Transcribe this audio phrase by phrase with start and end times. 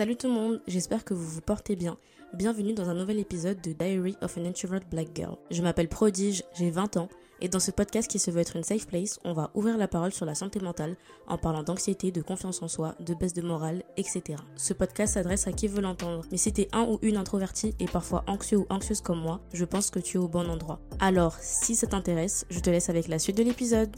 [0.00, 1.98] Salut tout le monde, j'espère que vous vous portez bien.
[2.32, 5.36] Bienvenue dans un nouvel épisode de Diary of an Introvert Black Girl.
[5.50, 7.10] Je m'appelle Prodige, j'ai 20 ans,
[7.42, 9.88] et dans ce podcast qui se veut être une safe place, on va ouvrir la
[9.88, 13.42] parole sur la santé mentale en parlant d'anxiété, de confiance en soi, de baisse de
[13.42, 14.22] morale, etc.
[14.56, 17.84] Ce podcast s'adresse à qui veut l'entendre, mais si t'es un ou une introvertie et
[17.84, 20.80] parfois anxieux ou anxieuse comme moi, je pense que tu es au bon endroit.
[20.98, 23.94] Alors, si ça t'intéresse, je te laisse avec la suite de l'épisode.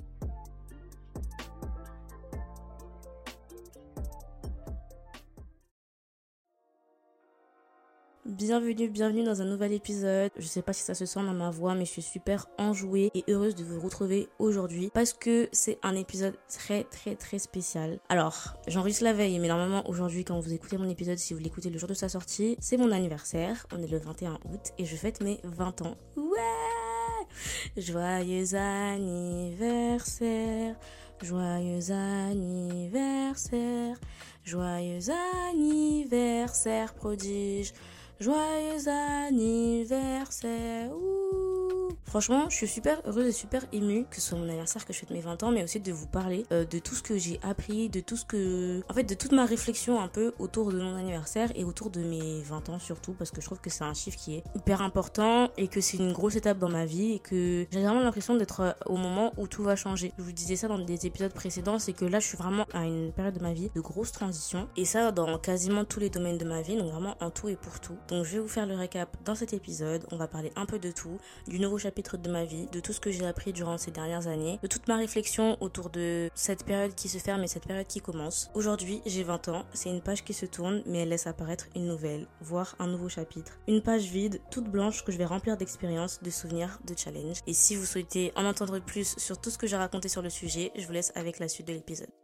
[8.33, 10.31] Bienvenue, bienvenue dans un nouvel épisode.
[10.39, 13.11] Je sais pas si ça se sent dans ma voix, mais je suis super enjouée
[13.15, 18.01] et heureuse de vous retrouver aujourd'hui parce que c'est un épisode très très très spécial.
[18.09, 21.69] Alors, j'enregistre la veille, mais normalement aujourd'hui quand vous écoutez mon épisode, si vous l'écoutez
[21.69, 23.67] le jour de sa sortie, c'est mon anniversaire.
[23.71, 25.99] On est le 21 août et je fête mes 20 ans.
[26.17, 26.41] Ouais
[27.77, 30.75] Joyeux anniversaire
[31.21, 33.99] Joyeux anniversaire
[34.43, 35.11] Joyeux
[35.51, 37.75] anniversaire prodige
[38.23, 40.93] Joyeux anniversaire.
[42.05, 44.99] Franchement, je suis super heureuse et super émue que ce soit mon anniversaire que je
[44.99, 47.41] fête mes 20 ans, mais aussi de vous parler euh, de tout ce que j'ai
[47.43, 48.83] appris, de tout ce que.
[48.91, 52.01] En fait, de toute ma réflexion un peu autour de mon anniversaire et autour de
[52.01, 54.83] mes 20 ans surtout, parce que je trouve que c'est un chiffre qui est hyper
[54.83, 58.37] important et que c'est une grosse étape dans ma vie et que j'ai vraiment l'impression
[58.37, 60.13] d'être euh, au moment où tout va changer.
[60.19, 62.85] Je vous disais ça dans des épisodes précédents, c'est que là, je suis vraiment à
[62.85, 66.39] une période de ma vie de grosse transition et ça dans quasiment tous les domaines
[66.39, 67.97] de ma vie, donc vraiment en tout et pour tout.
[68.09, 70.05] Donc, je vais vous faire le récap dans cet épisode.
[70.11, 71.17] On va parler un peu de tout,
[71.49, 74.27] du nouveau chapitre de ma vie, de tout ce que j'ai appris durant ces dernières
[74.27, 77.87] années, de toute ma réflexion autour de cette période qui se ferme et cette période
[77.87, 78.51] qui commence.
[78.55, 81.87] Aujourd'hui, j'ai 20 ans, c'est une page qui se tourne, mais elle laisse apparaître une
[81.87, 83.59] nouvelle, voire un nouveau chapitre.
[83.69, 87.41] Une page vide, toute blanche, que je vais remplir d'expériences, de souvenirs, de challenges.
[87.47, 90.31] Et si vous souhaitez en entendre plus sur tout ce que j'ai raconté sur le
[90.31, 92.22] sujet, je vous laisse avec la suite de l'épisode.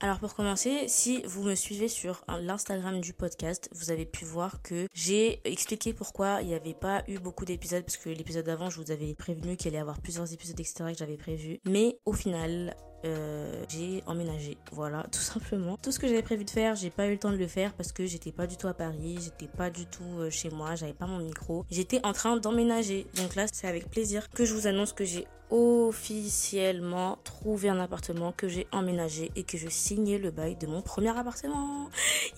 [0.00, 4.62] Alors pour commencer, si vous me suivez sur l'Instagram du podcast, vous avez pu voir
[4.62, 8.70] que j'ai expliqué pourquoi il n'y avait pas eu beaucoup d'épisodes, parce que l'épisode d'avant,
[8.70, 10.84] je vous avais prévenu qu'il allait y avoir plusieurs épisodes, etc.
[10.92, 11.58] que j'avais prévu.
[11.64, 14.56] Mais au final, euh, j'ai emménagé.
[14.70, 15.76] Voilà, tout simplement.
[15.82, 17.74] Tout ce que j'avais prévu de faire, j'ai pas eu le temps de le faire
[17.74, 20.76] parce que j'étais pas du tout à Paris, j'étais pas du tout euh, chez moi,
[20.76, 21.64] j'avais pas mon micro.
[21.72, 23.08] J'étais en train d'emménager.
[23.16, 28.32] Donc là, c'est avec plaisir que je vous annonce que j'ai officiellement trouvé un appartement
[28.32, 31.88] que j'ai emménagé et que je signais le bail de mon premier appartement.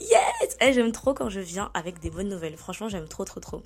[0.01, 2.57] Yes eh, J'aime trop quand je viens avec des bonnes nouvelles.
[2.57, 3.63] Franchement, j'aime trop, trop, trop.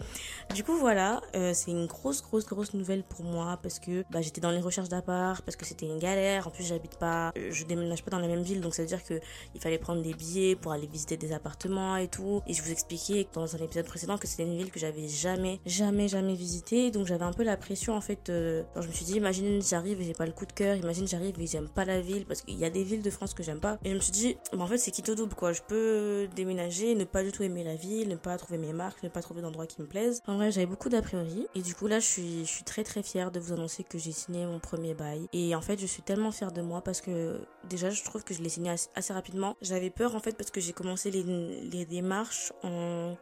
[0.54, 4.22] Du coup, voilà, euh, c'est une grosse, grosse, grosse nouvelle pour moi parce que bah,
[4.22, 6.46] j'étais dans les recherches d'appart, parce que c'était une galère.
[6.46, 9.04] En plus, j'habite pas, je déménage pas dans la même ville, donc ça veut dire
[9.04, 9.20] que
[9.54, 12.42] il fallait prendre des billets pour aller visiter des appartements et tout.
[12.46, 15.60] Et je vous expliquais dans un épisode précédent que c'était une ville que j'avais jamais,
[15.66, 16.90] jamais, jamais visité.
[16.90, 18.30] Donc j'avais un peu la pression en fait.
[18.30, 21.06] Euh, je me suis dit, imagine j'arrive et j'ai pas le coup de cœur, imagine
[21.06, 23.42] j'arrive et j'aime pas la ville parce qu'il y a des villes de France que
[23.42, 23.78] j'aime pas.
[23.84, 26.28] Et je me suis dit, bah, en fait c'est quitte au double quoi, je peux
[26.34, 29.22] déménager, ne pas du tout aimer la ville, ne pas trouver mes marques, ne pas
[29.22, 30.22] trouver d'endroits qui me plaisent.
[30.26, 32.84] En vrai j'avais beaucoup d'a priori et du coup là je suis, je suis très
[32.84, 35.28] très fière de vous annoncer que j'ai signé mon premier bail.
[35.32, 38.34] Et en fait je suis tellement fière de moi parce que déjà je trouve que
[38.34, 39.56] je l'ai signé assez, rapidement.
[39.62, 43.16] J'avais peur en fait parce que j'ai commencé les, les démarches en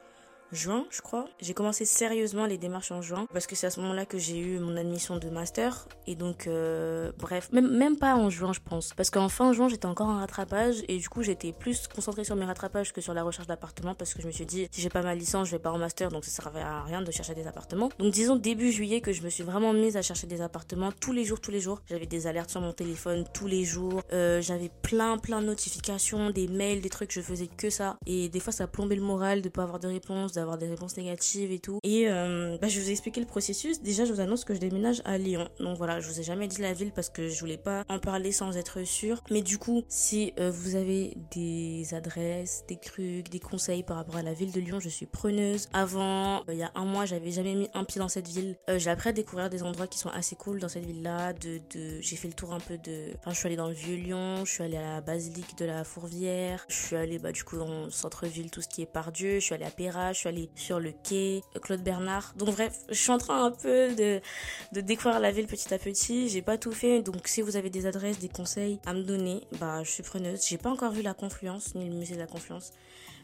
[0.53, 1.25] juin, je crois.
[1.41, 4.39] J'ai commencé sérieusement les démarches en juin parce que c'est à ce moment-là que j'ai
[4.39, 5.89] eu mon admission de master.
[6.07, 8.93] Et donc, euh, bref, même, même pas en juin, je pense.
[8.95, 12.37] Parce qu'en fin juin, j'étais encore en rattrapage et du coup, j'étais plus concentrée sur
[12.37, 14.89] mes rattrapages que sur la recherche d'appartement parce que je me suis dit, si j'ai
[14.91, 17.35] pas ma licence, je vais pas en master, donc ça servait à rien de chercher
[17.35, 17.89] des appartements.
[17.99, 21.13] Donc, disons début juillet que je me suis vraiment mise à chercher des appartements tous
[21.13, 21.81] les jours, tous les jours.
[21.89, 24.03] J'avais des alertes sur mon téléphone tous les jours.
[24.13, 27.97] Euh, j'avais plein, plein de notifications, des mails, des trucs, je faisais que ça.
[28.07, 30.97] Et des fois, ça plombait le moral de pas avoir de réponse, avoir des réponses
[30.97, 31.79] négatives et tout.
[31.83, 33.83] Et euh, bah, je vous ai le processus.
[33.83, 35.49] Déjà, je vous annonce que je déménage à Lyon.
[35.61, 37.99] Donc voilà, je vous ai jamais dit la ville parce que je voulais pas en
[37.99, 39.23] parler sans être sûre.
[39.31, 44.17] Mais du coup, si euh, vous avez des adresses, des trucs, des conseils par rapport
[44.17, 45.69] à la ville de Lyon, je suis preneuse.
[45.73, 48.57] Avant, euh, il y a un mois, j'avais jamais mis un pied dans cette ville.
[48.77, 51.33] j'ai appris à découvrir des endroits qui sont assez cool dans cette ville-là.
[51.35, 52.01] De, de...
[52.01, 53.13] J'ai fait le tour un peu de...
[53.19, 55.85] Enfin, je suis allée dans le Vieux-Lyon, je suis allée à la basilique de la
[55.85, 59.35] Fourvière, je suis allée bah, du coup dans le centre-ville, tout ce qui est Pardieu,
[59.35, 62.35] je suis allée à Péra, je suis allée sur le quai, Claude Bernard.
[62.37, 64.21] Donc bref, je suis en train un peu de,
[64.73, 66.29] de découvrir la ville petit à petit.
[66.29, 69.47] J'ai pas tout fait, donc si vous avez des adresses, des conseils à me donner,
[69.59, 70.47] bah je suis preneuse.
[70.47, 72.73] J'ai pas encore vu la Confluence ni le musée de la Confluence.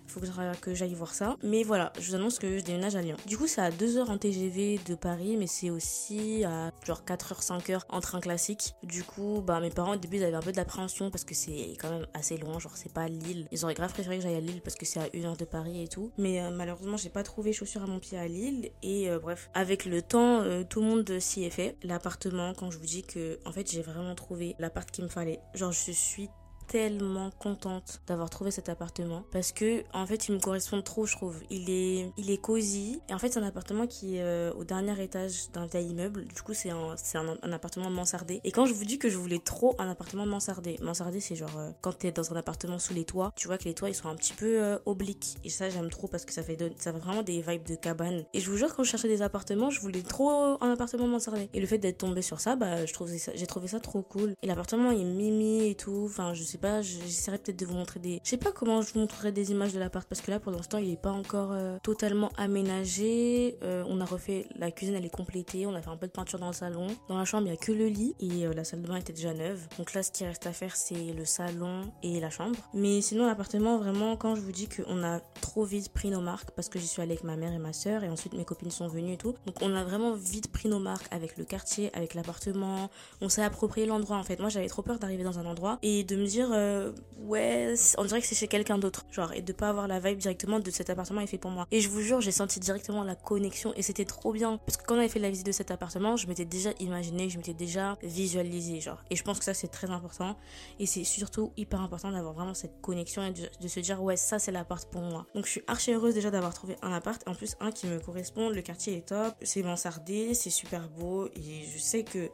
[0.09, 0.21] Faut
[0.61, 1.37] que j'aille voir ça.
[1.43, 3.17] Mais voilà, je vous annonce que je déménage à Lyon.
[3.27, 7.05] Du coup, c'est à 2 heures en TGV de Paris, mais c'est aussi à genre
[7.05, 8.75] 4 h 5 h en train classique.
[8.83, 11.77] Du coup, bah mes parents au début ils avaient un peu d'appréhension parce que c'est
[11.81, 13.47] quand même assez loin, genre c'est pas Lille.
[13.53, 15.45] Ils auraient grave préféré que j'aille à Lille parce que c'est à 1 heure de
[15.45, 16.11] Paris et tout.
[16.19, 18.71] Mais euh, malheureusement, j'ai pas trouvé chaussures à mon pied à Lille.
[18.83, 21.77] Et euh, bref, avec le temps, euh, tout le monde s'y est fait.
[21.83, 25.41] L'appartement, quand je vous dis que en fait j'ai vraiment trouvé l'appart qu'il me fallait.
[25.55, 26.29] Genre je suis
[26.69, 31.17] tellement contente d'avoir trouvé cet appartement parce que en fait il me correspond trop je
[31.17, 31.41] trouve.
[31.51, 33.01] Il est il est cosy.
[33.09, 36.27] Et en fait c'est un appartement qui est euh, au dernier étage d'un vieil immeuble.
[36.27, 38.41] Du coup c'est un c'est un, appartement mansardé.
[38.45, 41.57] Et quand je vous dis que je voulais trop un appartement mansardé mansardé c'est genre
[41.59, 43.95] euh, quand t'es dans un appartement sous les toits tu vois que les toits ils
[43.95, 45.37] sont un petit peu euh, obliques.
[45.45, 48.25] Et ça j'aime trop parce que ça fait ça fait vraiment des vibes de cabane.
[48.35, 51.49] Et je vous jure quand je cherchais des appartements je voulais trop un appartement mansardé.
[51.55, 52.93] Et le fait d'être tombé sur ça bah je
[53.35, 54.35] j'ai trouvé ça trop cool.
[54.43, 56.05] Et l'appartement est mimi et tout.
[56.07, 58.21] Enfin je sais pas, j'essaierai peut-être de vous montrer des.
[58.25, 60.53] Je sais pas comment je vous montrerai des images de l'appart parce que là pour
[60.53, 63.57] l'instant il est pas encore euh, totalement aménagé.
[63.63, 65.67] Euh, on a refait la cuisine, elle est complétée.
[65.67, 66.89] On a fait un peu de peinture dans le salon.
[67.09, 68.97] Dans la chambre il y a que le lit et euh, la salle de bain
[68.97, 69.67] était déjà neuve.
[69.79, 72.57] Donc là ce qui reste à faire c'est le salon et la chambre.
[72.75, 76.51] Mais sinon l'appartement vraiment quand je vous dis qu'on a trop vite pris nos marques
[76.53, 78.71] parce que j'y suis allée avec ma mère et ma soeur et ensuite mes copines
[78.71, 79.35] sont venues et tout.
[79.47, 82.91] Donc on a vraiment vite pris nos marques avec le quartier, avec l'appartement.
[83.21, 84.41] On s'est approprié l'endroit en fait.
[84.41, 88.05] Moi j'avais trop peur d'arriver dans un endroit et de me dire euh, ouais, on
[88.05, 90.71] dirait que c'est chez quelqu'un d'autre, genre, et de pas avoir la vibe directement de
[90.71, 91.67] cet appartement est fait pour moi.
[91.71, 94.59] Et je vous jure, j'ai senti directement la connexion et c'était trop bien.
[94.59, 97.29] Parce que quand on avait fait la visite de cet appartement, je m'étais déjà imaginé,
[97.29, 99.03] je m'étais déjà visualisé, genre.
[99.11, 100.37] Et je pense que ça, c'est très important.
[100.79, 104.39] Et c'est surtout hyper important d'avoir vraiment cette connexion et de, se dire, ouais, ça,
[104.39, 105.27] c'est l'appart pour moi.
[105.35, 107.23] Donc, je suis archi heureuse déjà d'avoir trouvé un appart.
[107.27, 108.51] En plus, un qui me correspond.
[108.51, 109.35] Le quartier est top.
[109.43, 111.29] C'est mansardé, c'est super beau.
[111.35, 112.31] Et je sais que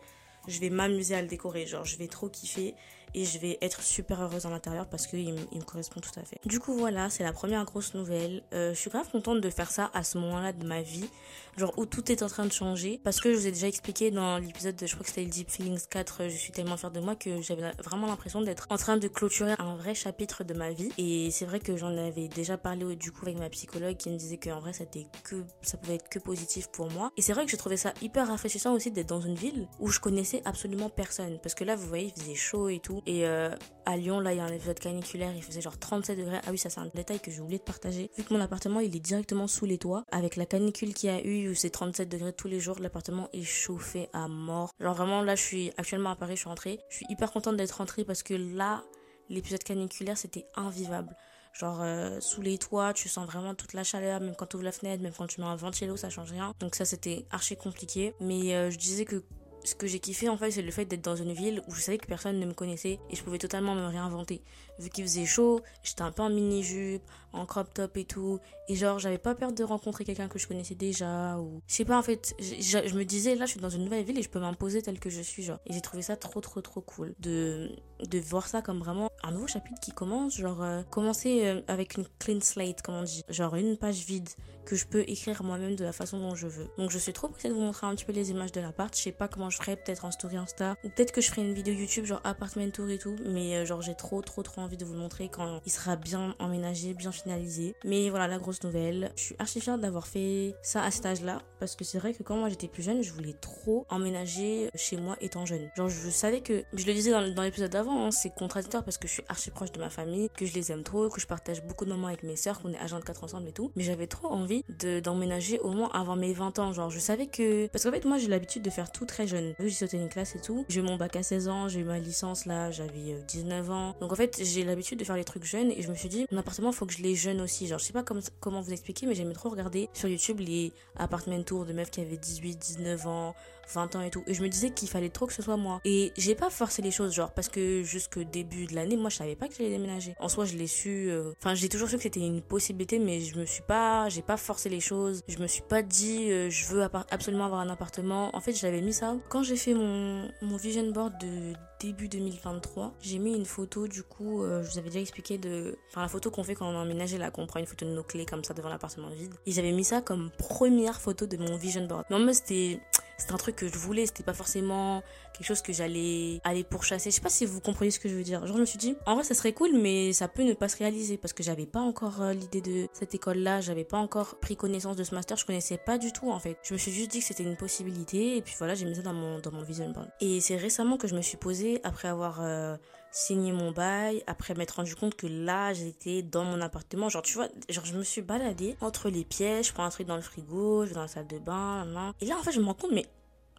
[0.47, 1.67] je vais m'amuser à le décorer.
[1.67, 2.75] Genre, je vais trop kiffer
[3.15, 6.39] et je vais être super heureuse à l'intérieur parce qu'il me, correspond tout à fait.
[6.45, 8.43] Du coup voilà, c'est la première grosse nouvelle.
[8.53, 11.09] Euh, je suis grave contente de faire ça à ce moment-là de ma vie,
[11.57, 13.01] genre où tout est en train de changer.
[13.03, 15.51] Parce que je vous ai déjà expliqué dans l'épisode, je crois que c'était le Deep
[15.51, 18.97] Feelings 4, je suis tellement fière de moi que j'avais vraiment l'impression d'être en train
[18.97, 20.91] de clôturer un vrai chapitre de ma vie.
[20.99, 24.17] Et c'est vrai que j'en avais déjà parlé du coup avec ma psychologue qui me
[24.17, 27.11] disait qu'en vrai c'était que ça pouvait être que positif pour moi.
[27.17, 29.89] Et c'est vrai que j'ai trouvé ça hyper rafraîchissant aussi d'être dans une ville où
[29.89, 31.39] je connaissais absolument personne.
[31.43, 33.51] Parce que là vous voyez il faisait chaud et tout et euh,
[33.87, 36.39] à Lyon, là, il y a un épisode caniculaire, il faisait genre 37 degrés.
[36.47, 38.11] Ah oui, ça c'est un détail que j'ai oublié de partager.
[38.17, 41.13] Vu que mon appartement, il est directement sous les toits, avec la canicule qu'il y
[41.13, 44.71] a eu, où c'est 37 degrés tous les jours, l'appartement est chauffé à mort.
[44.81, 46.81] Genre vraiment, là, je suis actuellement à Paris, je suis rentrée.
[46.89, 48.85] Je suis hyper contente d'être rentrée parce que là,
[49.29, 51.15] l'épisode caniculaire, c'était invivable.
[51.53, 54.65] Genre euh, sous les toits, tu sens vraiment toute la chaleur, même quand tu ouvres
[54.65, 56.53] la fenêtre, même quand tu mets un ventilo, ça change rien.
[56.59, 58.13] Donc ça c'était archi compliqué.
[58.19, 59.23] Mais euh, je disais que
[59.65, 61.81] ce que j'ai kiffé en fait c'est le fait d'être dans une ville où je
[61.81, 64.41] savais que personne ne me connaissait et je pouvais totalement me réinventer
[64.79, 68.39] vu qu'il faisait chaud j'étais un peu en mini jupe en crop top et tout
[68.69, 71.85] et genre j'avais pas peur de rencontrer quelqu'un que je connaissais déjà ou je sais
[71.85, 74.31] pas en fait je, me disais là je suis dans une nouvelle ville et je
[74.31, 77.15] peux m'imposer tel que je suis genre et j'ai trouvé ça trop trop trop cool
[77.21, 77.71] de
[78.09, 81.97] de voir ça comme vraiment un nouveau chapitre qui commence genre euh, commencer euh, avec
[81.97, 84.29] une clean slate comme on dit genre une page vide
[84.65, 86.69] que je peux écrire moi-même de la façon dont je veux.
[86.79, 88.95] Donc je suis trop pressée de vous montrer un petit peu les images de l'appart.
[88.97, 91.43] Je sais pas comment je ferai, peut-être en story Insta ou peut-être que je ferai
[91.43, 93.17] une vidéo YouTube genre apartment tour et tout.
[93.27, 95.97] Mais euh, genre j'ai trop trop trop envie de vous le montrer quand il sera
[95.97, 97.75] bien emménagé, bien finalisé.
[97.85, 99.13] Mais voilà la grosse nouvelle.
[99.17, 102.23] Je suis archi fière d'avoir fait ça à cet âge-là parce que c'est vrai que
[102.23, 105.71] quand moi j'étais plus jeune, je voulais trop emménager chez moi étant jeune.
[105.77, 109.09] Genre je savais que, je le disais dans, l'épisode d'avant, hein, c'est contradictoire parce que
[109.09, 111.63] je suis archi proche de ma famille, que je les aime trop, que je partage
[111.65, 113.73] beaucoup de moments avec mes sœurs, qu'on est agents de 4 ensemble et tout.
[113.77, 114.65] Mais j'avais trop envie
[115.03, 116.73] d'emménager au moins avant mes 20 ans.
[116.73, 117.67] Genre, je savais que.
[117.69, 119.55] Parce qu'en fait, moi, j'ai l'habitude de faire tout très jeune.
[119.59, 120.65] J'ai sauté une classe et tout.
[120.69, 123.73] J'ai eu mon bac à 16 ans, j'ai eu ma licence là, j'avais 19 euh,
[123.73, 123.97] ans.
[124.01, 126.27] Donc, en fait, j'ai l'habitude de faire les trucs jeunes et je me suis dit,
[126.31, 127.67] mon appartement, faut que je l'ai jeune aussi.
[127.67, 128.05] Genre, je sais pas
[128.41, 132.01] comment vous expliquer, mais j'aimais trop regarder sur YouTube les appartement tours de meufs qui
[132.01, 133.35] avaient 18, 19 ans,
[133.73, 134.23] 20 ans et tout.
[134.27, 135.81] Et je me disais qu'il fallait trop que ce soit moi.
[135.85, 139.17] Et j'ai pas forcé les choses, genre, parce que jusqu'au début de l'année, moi, je
[139.17, 140.15] savais pas que j'allais déménager.
[140.19, 141.09] En soi, je l'ai su.
[141.11, 144.09] Euh, enfin, j'ai toujours su que c'était une possibilité, mais je me suis pas.
[144.09, 145.23] J'ai pas forcé les choses.
[145.29, 148.35] Je me suis pas dit, euh, je veux absolument avoir un appartement.
[148.35, 149.17] En fait, j'avais mis ça.
[149.29, 154.03] Quand j'ai fait mon, mon vision board de début 2023, j'ai mis une photo, du
[154.03, 155.77] coup, euh, je vous avais déjà expliqué de.
[155.91, 157.91] Enfin, la photo qu'on fait quand on a emménagé, là, qu'on prend une photo de
[157.91, 159.35] nos clés comme ça devant l'appartement vide.
[159.47, 162.05] Ils avaient mis ça comme première photo de mon vision board.
[162.11, 162.81] Non, mais c'était
[163.17, 165.03] c'était un truc que je voulais, c'était pas forcément
[165.33, 167.11] quelque chose que j'allais aller pourchasser.
[167.11, 168.47] Je sais pas si vous comprenez ce que je veux dire.
[168.47, 170.69] Genre, je me suis dit, en vrai, ça serait cool, mais ça peut ne pas
[170.69, 174.39] se réaliser parce que j'avais pas encore euh, l'idée de cette école-là, j'avais pas encore
[174.41, 176.57] pris connaissance de ce master, je connaissais pas du tout en fait.
[176.63, 179.03] Je me suis juste dit que c'était une possibilité et puis voilà, j'ai mis ça
[179.03, 180.09] dans mon, dans mon vision board.
[180.21, 182.77] Et c'est récemment que je me suis posée après avoir euh,
[183.15, 187.09] signé mon bail, après m'être rendu compte que là, j'étais dans mon appartement.
[187.09, 190.09] Genre, tu vois, genre, je me suis baladée entre les pièges, je prends un truc
[190.09, 191.87] dans le frigo, je vais dans la salle de bain,
[192.21, 193.07] et là, en fait, je me rends compte, mais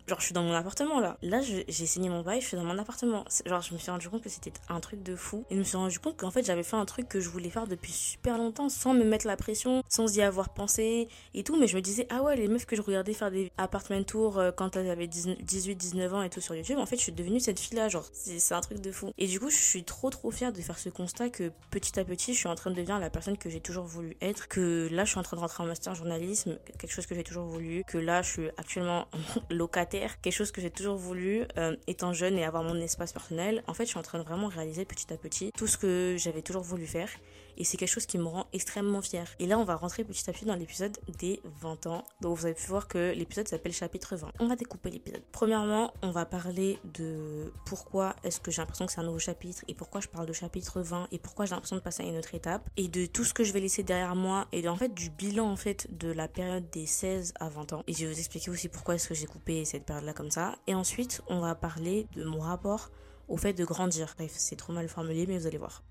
[0.08, 1.18] Genre, je suis dans mon appartement là.
[1.22, 3.26] Là, j'ai signé mon bail, je suis dans mon appartement.
[3.46, 5.46] Genre, je me suis rendu compte que c'était un truc de fou.
[5.50, 7.50] Et je me suis rendu compte qu'en fait, j'avais fait un truc que je voulais
[7.50, 11.58] faire depuis super longtemps sans me mettre la pression, sans y avoir pensé et tout.
[11.58, 14.38] Mais je me disais, ah ouais, les meufs que je regardais faire des apartment tours
[14.38, 17.12] euh, quand elles avaient 18, 19 ans et tout sur YouTube, en fait, je suis
[17.12, 17.90] devenue cette fille là.
[17.90, 19.12] Genre, c'est un truc de fou.
[19.18, 22.06] Et du coup, je suis trop trop fière de faire ce constat que petit à
[22.06, 24.48] petit, je suis en train de devenir la personne que j'ai toujours voulu être.
[24.48, 27.24] Que là, je suis en train de rentrer en master journalisme, quelque chose que j'ai
[27.24, 27.84] toujours voulu.
[27.86, 29.08] Que là, je suis actuellement
[29.50, 33.64] locataire, quelque chose que j'ai toujours voulu euh, étant jeune et avoir mon espace personnel.
[33.68, 36.16] En fait, je suis en train de vraiment réaliser petit à petit tout ce que
[36.18, 37.10] j'avais toujours voulu faire
[37.58, 39.28] et c'est quelque chose qui me rend extrêmement fière.
[39.40, 42.04] Et là, on va rentrer petit à petit dans l'épisode des 20 ans.
[42.22, 44.32] Donc, vous avez pu voir que l'épisode s'appelle chapitre 20.
[44.40, 45.22] On va découper l'épisode.
[45.32, 49.64] Premièrement, on va parler de pourquoi est-ce que j'ai l'impression que c'est un nouveau chapitre
[49.68, 52.18] et pourquoi je parle de chapitre 20 et pourquoi j'ai l'impression de passer à une
[52.18, 54.94] autre étape et de tout ce que je vais laisser derrière moi et en fait
[54.94, 57.84] du bilan en fait de la période des 16 à 20 ans.
[57.88, 60.56] Et je vais vous expliquer aussi pourquoi est-ce que j'ai coupé cette période-là comme ça.
[60.68, 62.90] Et ensuite, on va parler de mon rapport
[63.28, 64.14] au fait de grandir.
[64.18, 65.84] Bref, c'est trop mal formulé, mais vous allez voir.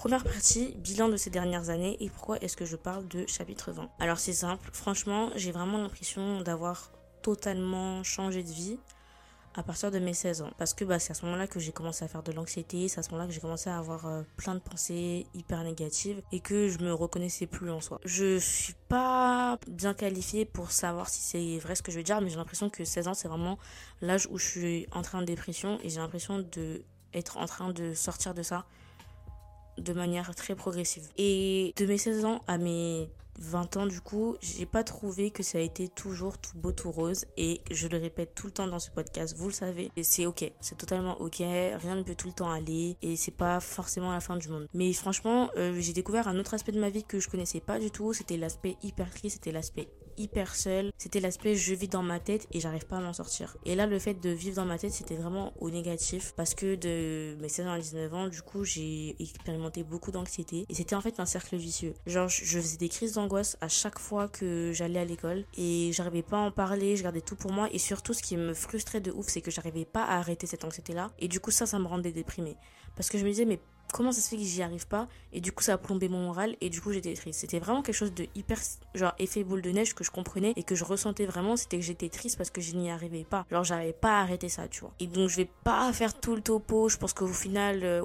[0.00, 3.70] Première partie, bilan de ces dernières années et pourquoi est-ce que je parle de chapitre
[3.70, 3.90] 20.
[3.98, 6.90] Alors c'est simple, franchement j'ai vraiment l'impression d'avoir
[7.20, 8.78] totalement changé de vie
[9.54, 10.50] à partir de mes 16 ans.
[10.56, 13.00] Parce que bah, c'est à ce moment-là que j'ai commencé à faire de l'anxiété, c'est
[13.00, 16.40] à ce moment-là que j'ai commencé à avoir euh, plein de pensées hyper négatives et
[16.40, 18.00] que je me reconnaissais plus en soi.
[18.06, 22.22] Je suis pas bien qualifiée pour savoir si c'est vrai ce que je veux dire,
[22.22, 23.58] mais j'ai l'impression que 16 ans c'est vraiment
[24.00, 27.70] l'âge où je suis en train de dépression et j'ai l'impression de être en train
[27.70, 28.64] de sortir de ça
[29.80, 31.08] de manière très progressive.
[31.18, 33.08] Et de mes 16 ans à mes
[33.40, 36.90] 20 ans du coup, j'ai pas trouvé que ça a été toujours tout beau tout
[36.90, 37.24] rose.
[37.36, 40.50] Et je le répète tout le temps dans ce podcast, vous le savez, c'est ok,
[40.60, 42.96] c'est totalement ok, rien ne peut tout le temps aller.
[43.02, 44.68] Et c'est pas forcément la fin du monde.
[44.74, 47.78] Mais franchement, euh, j'ai découvert un autre aspect de ma vie que je connaissais pas
[47.78, 50.92] du tout, c'était l'aspect hyper triste, c'était l'aspect hyper seule.
[50.98, 53.56] C'était l'aspect je vis dans ma tête et j'arrive pas à m'en sortir.
[53.64, 56.74] Et là, le fait de vivre dans ma tête, c'était vraiment au négatif parce que
[56.74, 60.94] de mes 16 ans à 19 ans, du coup, j'ai expérimenté beaucoup d'anxiété et c'était
[60.94, 61.94] en fait un cercle vicieux.
[62.06, 66.22] Genre, je faisais des crises d'angoisse à chaque fois que j'allais à l'école et j'arrivais
[66.22, 69.00] pas à en parler, je gardais tout pour moi et surtout, ce qui me frustrait
[69.00, 71.78] de ouf, c'est que j'arrivais pas à arrêter cette anxiété-là et du coup, ça, ça
[71.78, 72.56] me rendait déprimée.
[72.96, 73.60] Parce que je me disais, mais
[73.92, 76.24] comment ça se fait que j'y arrive pas et du coup ça a plombé mon
[76.24, 77.40] moral et du coup j'étais triste.
[77.40, 78.58] C'était vraiment quelque chose de hyper
[78.94, 81.84] genre effet boule de neige que je comprenais et que je ressentais vraiment c'était que
[81.84, 83.46] j'étais triste parce que je n'y arrivais pas.
[83.50, 84.92] Genre j'arrivais pas à arrêter ça tu vois.
[85.00, 86.88] Et donc je vais pas faire tout le topo.
[86.88, 88.02] Je pense qu'au final euh,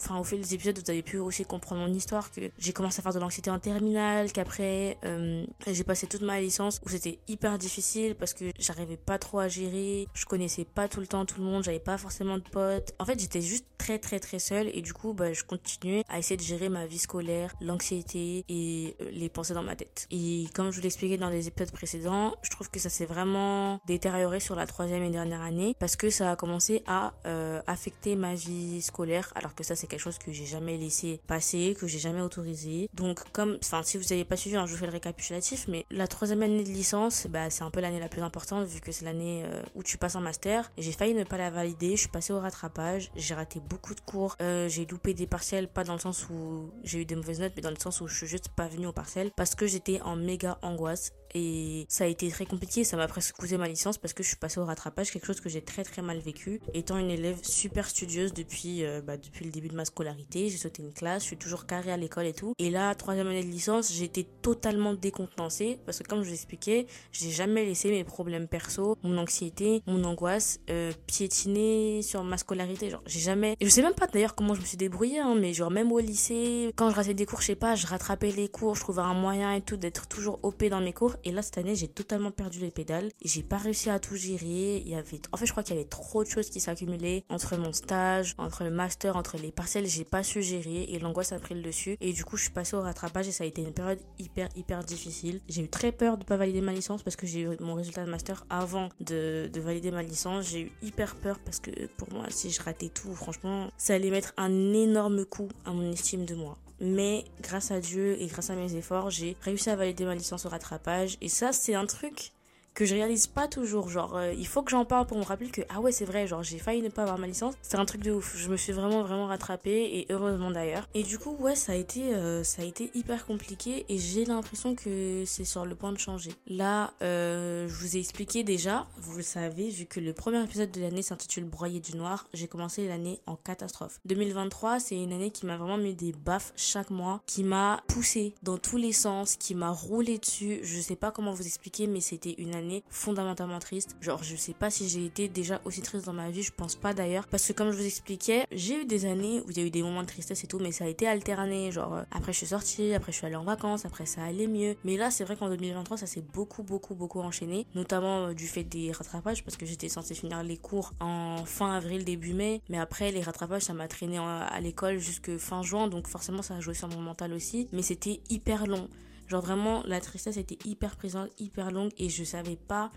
[0.00, 3.00] enfin au fil des épisodes vous avez pu aussi comprendre mon histoire que j'ai commencé
[3.00, 7.18] à faire de l'anxiété en terminale qu'après euh, j'ai passé toute ma licence où c'était
[7.28, 11.24] hyper difficile parce que j'arrivais pas trop à gérer je connaissais pas tout le temps
[11.24, 12.92] tout le monde j'avais pas forcément de potes.
[12.98, 16.18] En fait j'étais juste très très très seule et du coup bah, je continuais à
[16.18, 20.06] essayer de gérer ma vie scolaire l'anxiété et euh, les pensées dans ma tête.
[20.10, 23.80] Et comme je vous l'expliquais dans les épisodes précédents je trouve que ça s'est vraiment
[23.86, 28.16] détérioré sur la troisième et dernière année parce que ça a commencé à euh, affecter
[28.16, 31.86] ma vie scolaire alors que ça c'est quelque chose que j'ai jamais laissé passer, que
[31.86, 32.88] j'ai jamais autorisé.
[32.94, 35.86] Donc comme, enfin si vous n'avez pas suivi, hein, je vous fais le récapitulatif, mais
[35.90, 38.92] la troisième année de licence, bah c'est un peu l'année la plus importante vu que
[38.92, 40.70] c'est l'année euh, où tu passes en master.
[40.78, 44.00] J'ai failli ne pas la valider, je suis passée au rattrapage, j'ai raté beaucoup de
[44.00, 47.40] cours, euh, j'ai loupé des partiels, pas dans le sens où j'ai eu des mauvaises
[47.40, 49.66] notes, mais dans le sens où je suis juste pas venue au partiel parce que
[49.66, 53.68] j'étais en méga angoisse et ça a été très compliqué, ça m'a presque coûté ma
[53.68, 56.18] licence parce que je suis passée au rattrapage, quelque chose que j'ai très très mal
[56.18, 56.60] vécu.
[56.74, 60.56] Étant une élève super studieuse depuis, euh, bah, depuis le début de ma scolarité, j'ai
[60.56, 62.54] sauté une classe, je suis toujours carré à l'école et tout.
[62.58, 66.86] Et là, troisième année de licence, j'étais totalement décontenancée parce que comme je vous expliquais,
[67.12, 72.90] j'ai jamais laissé mes problèmes perso, mon anxiété, mon angoisse euh, piétiner sur ma scolarité.
[72.90, 73.56] Genre, j'ai jamais.
[73.60, 75.98] Je sais même pas d'ailleurs comment je me suis débrouillée, hein, mais genre même au
[75.98, 79.02] lycée, quand je ratais des cours, je sais pas, je rattrapais les cours, je trouvais
[79.02, 81.15] un moyen et tout d'être toujours OP dans mes cours.
[81.24, 83.10] Et là, cette année, j'ai totalement perdu les pédales.
[83.24, 84.82] J'ai pas réussi à tout gérer.
[84.84, 87.24] Il y avait, en fait, je crois qu'il y avait trop de choses qui s'accumulaient
[87.28, 89.86] entre mon stage, entre le master, entre les partiels.
[89.86, 91.96] J'ai pas su gérer et l'angoisse a pris le dessus.
[92.00, 94.48] Et du coup, je suis passée au rattrapage et ça a été une période hyper,
[94.56, 95.40] hyper difficile.
[95.48, 98.04] J'ai eu très peur de pas valider ma licence parce que j'ai eu mon résultat
[98.04, 100.48] de master avant de valider ma licence.
[100.50, 104.10] J'ai eu hyper peur parce que pour moi, si je ratais tout, franchement, ça allait
[104.10, 108.50] mettre un énorme coup à mon estime de moi mais grâce à Dieu et grâce
[108.50, 111.16] à mes efforts, j'ai réussi à valider ma licence au rattrapage.
[111.20, 112.32] Et ça, c'est un truc
[112.76, 113.88] que je réalise pas toujours.
[113.88, 116.26] Genre, euh, il faut que j'en parle pour me rappeler que, ah ouais, c'est vrai,
[116.26, 117.54] genre, j'ai failli ne pas avoir ma licence.
[117.62, 118.36] C'est un truc de ouf.
[118.36, 120.86] Je me suis vraiment, vraiment rattrapée et heureusement d'ailleurs.
[120.94, 124.26] Et du coup, ouais, ça a été, euh, ça a été hyper compliqué et j'ai
[124.26, 126.32] l'impression que c'est sur le point de changer.
[126.46, 130.70] Là, euh, je vous ai expliqué déjà, vous le savez, vu que le premier épisode
[130.70, 134.00] de l'année s'intitule Broyer du Noir, j'ai commencé l'année en catastrophe.
[134.04, 138.34] 2023, c'est une année qui m'a vraiment mis des baffes chaque mois, qui m'a poussé
[138.42, 140.60] dans tous les sens, qui m'a roulé dessus.
[140.62, 143.96] Je sais pas comment vous expliquer, mais c'était une année fondamentalement triste.
[144.00, 146.74] Genre, je sais pas si j'ai été déjà aussi triste dans ma vie, je pense
[146.74, 147.26] pas d'ailleurs.
[147.28, 149.70] Parce que comme je vous expliquais, j'ai eu des années où il y a eu
[149.70, 151.70] des moments de tristesse et tout, mais ça a été alterné.
[151.70, 154.46] Genre, euh, après je suis sortie, après je suis allée en vacances, après ça allait
[154.46, 154.76] mieux.
[154.84, 157.66] Mais là, c'est vrai qu'en 2023, ça s'est beaucoup, beaucoup, beaucoup enchaîné.
[157.74, 161.72] Notamment euh, du fait des rattrapages, parce que j'étais censée finir les cours en fin
[161.72, 162.60] avril, début mai.
[162.68, 165.88] Mais après, les rattrapages, ça m'a traîné à l'école jusque fin juin.
[165.88, 167.68] Donc forcément, ça a joué sur mon mental aussi.
[167.72, 168.88] Mais c'était hyper long.
[169.28, 172.90] Genre vraiment, la tristesse était hyper présente, hyper longue et je savais pas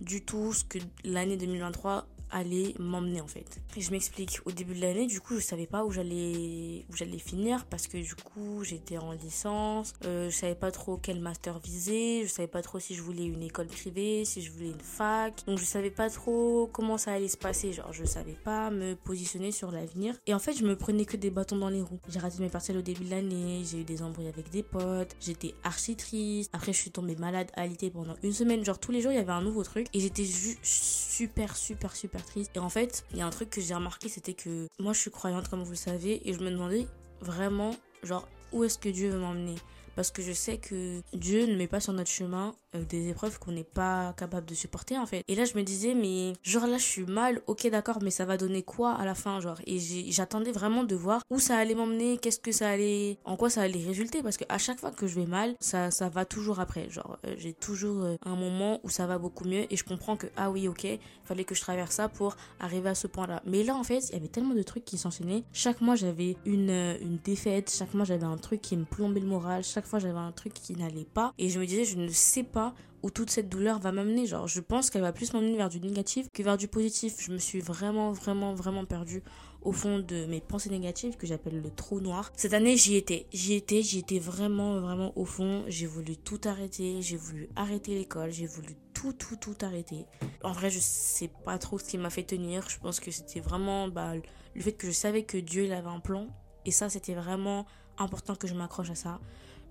[0.00, 3.60] du tout ce que l'année 2023 allait m'emmener en fait.
[3.76, 4.40] Et je m'explique.
[4.44, 7.86] Au début de l'année, du coup, je savais pas où j'allais où j'allais finir parce
[7.86, 12.28] que du coup, j'étais en licence, euh, je savais pas trop quel master viser, je
[12.28, 15.44] savais pas trop si je voulais une école privée, si je voulais une fac.
[15.46, 18.94] Donc je savais pas trop comment ça allait se passer, genre je savais pas me
[18.94, 20.14] positionner sur l'avenir.
[20.26, 22.00] Et en fait, je me prenais que des bâtons dans les roues.
[22.08, 25.16] J'ai raté mes partiels au début de l'année, j'ai eu des embrouilles avec des potes,
[25.20, 26.50] j'étais archi triste.
[26.52, 29.16] Après, je suis tombée malade à l'été pendant une semaine, genre tous les jours, il
[29.16, 32.15] y avait un nouveau truc et j'étais juste super super super
[32.54, 35.00] Et en fait, il y a un truc que j'ai remarqué, c'était que moi je
[35.00, 36.86] suis croyante comme vous le savez, et je me demandais
[37.20, 39.56] vraiment, genre, où est-ce que Dieu veut m'emmener?
[39.96, 43.38] Parce que je sais que Dieu ne met pas sur notre chemin euh, des épreuves
[43.38, 45.24] qu'on n'est pas capable de supporter en fait.
[45.26, 48.24] Et là je me disais mais genre là je suis mal, ok d'accord mais ça
[48.24, 49.58] va donner quoi à la fin genre?
[49.66, 49.78] Et
[50.10, 53.62] j'attendais vraiment de voir où ça allait m'emmener, qu'est-ce que ça allait, en quoi ça
[53.62, 56.60] allait résulter parce que à chaque fois que je vais mal ça ça va toujours
[56.60, 59.84] après genre euh, j'ai toujours euh, un moment où ça va beaucoup mieux et je
[59.84, 60.86] comprends que ah oui ok
[61.24, 63.42] fallait que je traverse ça pour arriver à ce point là.
[63.46, 65.44] Mais là en fait il y avait tellement de trucs qui s'enchaînaient.
[65.52, 69.26] Chaque mois j'avais une une défaite, chaque mois j'avais un truc qui me plombait le
[69.26, 72.42] moral, fois j'avais un truc qui n'allait pas et je me disais je ne sais
[72.42, 74.26] pas où toute cette douleur va m'amener.
[74.26, 77.16] Genre, je pense qu'elle va plus m'emmener vers du négatif que vers du positif.
[77.20, 79.22] Je me suis vraiment, vraiment, vraiment perdue
[79.62, 82.32] au fond de mes pensées négatives que j'appelle le trou noir.
[82.36, 83.26] Cette année, j'y étais.
[83.32, 85.64] J'y étais, j'y étais vraiment, vraiment au fond.
[85.68, 87.00] J'ai voulu tout arrêter.
[87.00, 88.30] J'ai voulu arrêter l'école.
[88.30, 90.06] J'ai voulu tout, tout, tout arrêter.
[90.42, 92.68] En vrai, je sais pas trop ce qui m'a fait tenir.
[92.68, 95.88] Je pense que c'était vraiment bah, le fait que je savais que Dieu il avait
[95.88, 96.28] un plan.
[96.64, 97.66] Et ça, c'était vraiment
[97.98, 99.20] important que je m'accroche à ça.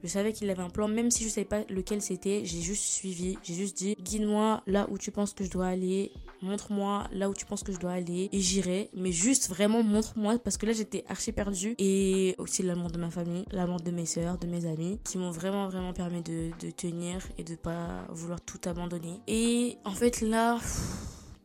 [0.06, 2.84] Je savais qu'il avait un plan, même si je savais pas lequel c'était, j'ai juste
[2.84, 6.12] suivi, j'ai juste dit guide-moi là où tu penses que je dois aller,
[6.44, 10.38] montre-moi là où tu penses que je dois aller et j'irai, mais juste vraiment montre-moi
[10.38, 11.74] parce que là j'étais archi perdue.
[11.80, 15.32] Et aussi l'amour de ma famille, l'amour de mes soeurs, de mes amis qui m'ont
[15.32, 19.20] vraiment vraiment permis de, tenir et de pas vouloir tout abandonner.
[19.28, 20.60] Et en fait là,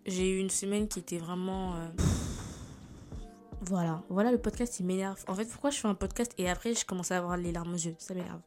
[0.05, 1.77] j'ai eu une semaine qui était vraiment...
[1.77, 1.89] Euh,
[3.63, 5.23] voilà, voilà le podcast il m'énerve.
[5.29, 7.75] En fait, pourquoi je fais un podcast et après je commence à avoir les larmes
[7.75, 8.41] aux yeux, ça m'énerve.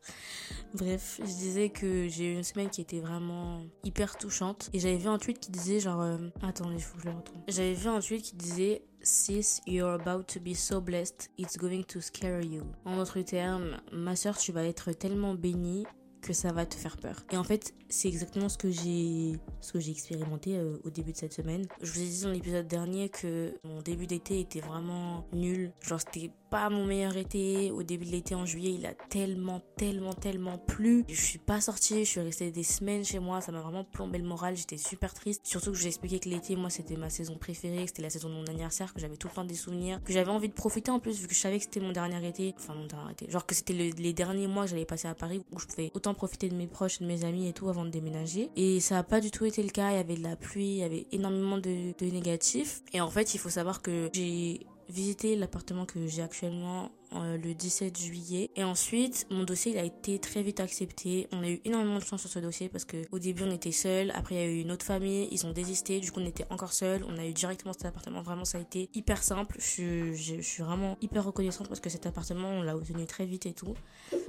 [0.74, 4.98] Bref, je disais que j'ai eu une semaine qui était vraiment hyper touchante et j'avais
[4.98, 7.42] vu un tweet qui disait genre euh, attendez, il faut que je le retrouve.
[7.48, 11.84] J'avais vu un tweet qui disait Sis, you're about to be so blessed, it's going
[11.84, 12.64] to scare you.
[12.86, 15.86] En d'autres termes, ma soeur, tu vas être tellement bénie
[16.24, 17.24] que ça va te faire peur.
[17.32, 21.12] Et en fait, c'est exactement ce que j'ai ce que j'ai expérimenté euh, au début
[21.12, 21.68] de cette semaine.
[21.82, 25.72] Je vous ai dit dans l'épisode dernier que mon début d'été était vraiment nul.
[25.82, 27.72] Genre c'était pas mon meilleur été.
[27.72, 31.04] Au début de l'été en juillet, il a tellement tellement tellement plu.
[31.10, 34.20] Je suis pas sortie, je suis restée des semaines chez moi, ça m'a vraiment plombé
[34.20, 35.42] le moral, j'étais super triste.
[35.46, 38.36] Surtout que j'ai expliqué que l'été moi c'était ma saison préférée, c'était la saison de
[38.36, 41.00] mon anniversaire, que j'avais tout le temps des souvenirs, que j'avais envie de profiter en
[41.00, 43.32] plus vu que je savais que c'était mon dernier été, enfin mon dernier été.
[43.32, 46.14] Genre que c'était les derniers mois que j'allais passer à Paris où je pouvais autant
[46.14, 48.52] profiter de mes proches, de mes amis et tout avant de déménager.
[48.56, 49.90] Et ça a pas du tout été le cas.
[49.90, 52.84] Il y avait de la pluie, il y avait énormément de, de négatifs.
[52.94, 56.92] Et en fait, il faut savoir que j'ai visité l'appartement que j'ai actuellement
[57.22, 58.52] le 17 juillet.
[58.56, 61.28] Et ensuite, mon dossier il a été très vite accepté.
[61.32, 63.72] On a eu énormément de chance sur ce dossier parce que au début on était
[63.72, 66.26] seul, après il y a eu une autre famille, ils ont désisté, du coup on
[66.26, 67.04] était encore seul.
[67.08, 68.22] On a eu directement cet appartement.
[68.22, 69.58] Vraiment, ça a été hyper simple.
[69.60, 73.46] Je, je, suis vraiment hyper reconnaissante parce que cet appartement on l'a obtenu très vite
[73.46, 73.74] et tout.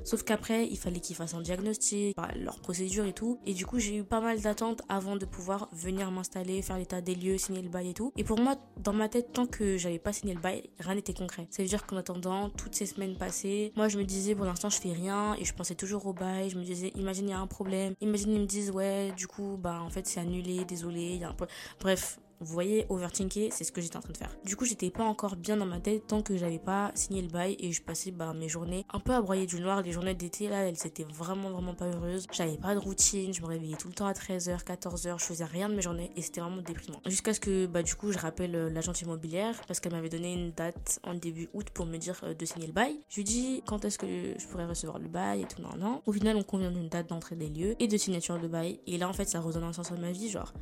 [0.04, 3.38] Sauf qu'après, il fallait qu'ils fassent un diagnostic, bah, leur procédure et tout.
[3.46, 7.00] Et du coup, j'ai eu pas mal d'attentes avant de pouvoir venir m'installer, faire l'état
[7.00, 8.12] des lieux, signer le bail et tout.
[8.16, 11.14] Et pour moi, dans ma tête, tant que j'avais pas signé le bail, rien n'était
[11.14, 11.46] concret.
[11.50, 14.68] Ça veut dire qu'en attendant, tout ces semaines passées, moi je me disais pour l'instant
[14.68, 16.50] je fais rien et je pensais toujours au bail.
[16.50, 19.26] Je me disais, imagine il y a un problème, imagine ils me disent ouais, du
[19.26, 21.34] coup, bah en fait c'est annulé, désolé, il y a un
[21.80, 24.36] Bref, Vous voyez, overthinker, c'est ce que j'étais en train de faire.
[24.44, 27.28] Du coup, j'étais pas encore bien dans ma tête tant que j'avais pas signé le
[27.28, 29.80] bail et je passais bah, mes journées un peu à broyer du noir.
[29.82, 32.26] Les journées d'été, là, elles étaient vraiment, vraiment pas heureuses.
[32.32, 35.44] J'avais pas de routine, je me réveillais tout le temps à 13h, 14h, je faisais
[35.44, 37.00] rien de mes journées et c'était vraiment déprimant.
[37.06, 40.34] Jusqu'à ce que, bah, du coup, je rappelle euh, l'agente immobilière parce qu'elle m'avait donné
[40.34, 43.00] une date en début août pour me dire euh, de signer le bail.
[43.08, 46.02] Je lui dis quand est-ce que je pourrais recevoir le bail et tout, non, non.
[46.04, 48.80] Au final, on convient d'une date d'entrée des lieux et de signature de bail.
[48.86, 50.52] Et là, en fait, ça résonne un sens de ma vie, genre.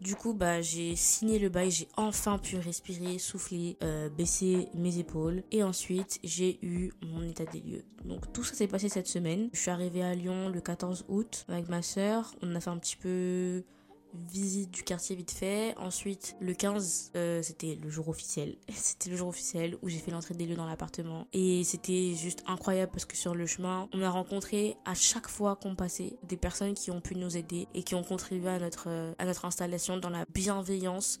[0.00, 4.98] Du coup, bah, j'ai signé le bail, j'ai enfin pu respirer, souffler, euh, baisser mes
[4.98, 5.42] épaules.
[5.50, 7.84] Et ensuite, j'ai eu mon état des lieux.
[8.04, 9.50] Donc tout ça s'est passé cette semaine.
[9.52, 12.32] Je suis arrivée à Lyon le 14 août avec ma soeur.
[12.42, 13.64] On a fait un petit peu
[14.14, 15.74] visite du quartier vite fait.
[15.78, 18.56] Ensuite, le 15, euh, c'était le jour officiel.
[18.72, 21.26] C'était le jour officiel où j'ai fait l'entrée des lieux dans l'appartement.
[21.32, 25.56] Et c'était juste incroyable parce que sur le chemin, on a rencontré à chaque fois
[25.56, 28.88] qu'on passait des personnes qui ont pu nous aider et qui ont contribué à notre,
[28.88, 31.20] euh, à notre installation dans la bienveillance.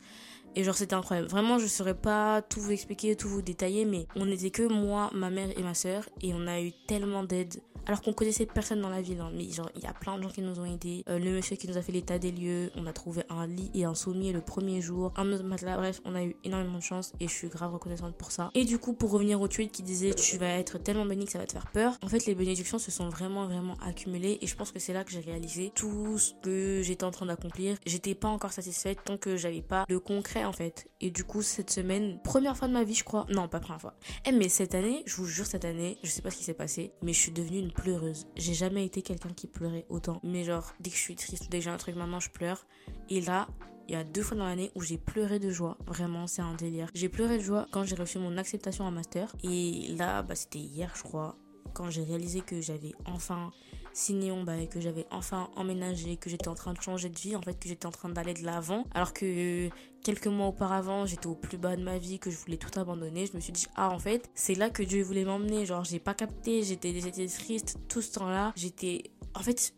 [0.56, 1.28] Et genre c'était incroyable.
[1.28, 5.10] Vraiment, je saurais pas tout vous expliquer, tout vous détailler, mais on n'était que moi,
[5.12, 6.08] ma mère et ma soeur.
[6.22, 9.20] Et on a eu tellement d'aide alors qu'on connaissait personne dans la ville.
[9.20, 9.32] Hein.
[9.34, 11.02] mais genre, il y a plein de gens qui nous ont aidés.
[11.08, 13.70] Euh, le monsieur qui nous a fait l'état des lieux, on a trouvé un lit
[13.74, 15.76] et un sommier le premier jour, un matelas.
[15.76, 18.50] Bref, on a eu énormément de chance et je suis grave reconnaissante pour ça.
[18.54, 21.32] Et du coup, pour revenir au tweet qui disait tu vas être tellement béni que
[21.32, 24.46] ça va te faire peur, en fait, les bénédictions se sont vraiment, vraiment accumulées et
[24.46, 27.76] je pense que c'est là que j'ai réalisé tout ce que j'étais en train d'accomplir.
[27.86, 30.88] J'étais pas encore satisfaite tant que j'avais pas le concret en fait.
[31.00, 33.26] Et du coup, cette semaine, première fois de ma vie, je crois.
[33.30, 33.94] Non, pas première fois.
[34.26, 36.54] Eh, mais cette année, je vous jure, cette année, je sais pas ce qui s'est
[36.54, 38.26] passé, mais je suis devenue une pleureuse.
[38.36, 40.20] J'ai jamais été quelqu'un qui pleurait autant.
[40.24, 42.66] Mais genre, dès que je suis triste dès que j'ai un truc, maintenant je pleure.
[43.08, 43.48] Et là,
[43.88, 45.78] il y a deux fois dans l'année où j'ai pleuré de joie.
[45.86, 46.90] Vraiment, c'est un délire.
[46.94, 49.34] J'ai pleuré de joie quand j'ai reçu mon acceptation en master.
[49.44, 51.36] Et là, bah, c'était hier, je crois,
[51.72, 53.50] quand j'ai réalisé que j'avais enfin
[53.92, 57.36] signé mon bail, que j'avais enfin emménagé, que j'étais en train de changer de vie,
[57.36, 58.84] en fait, que j'étais en train d'aller de l'avant.
[58.94, 59.68] Alors que
[60.02, 63.26] quelques mois auparavant, j'étais au plus bas de ma vie, que je voulais tout abandonner.
[63.26, 65.66] Je me suis dit, ah, en fait, c'est là que Dieu voulait m'emmener.
[65.66, 68.52] Genre, j'ai pas capté, j'étais, j'étais triste tout ce temps-là.
[68.56, 69.74] J'étais, en fait,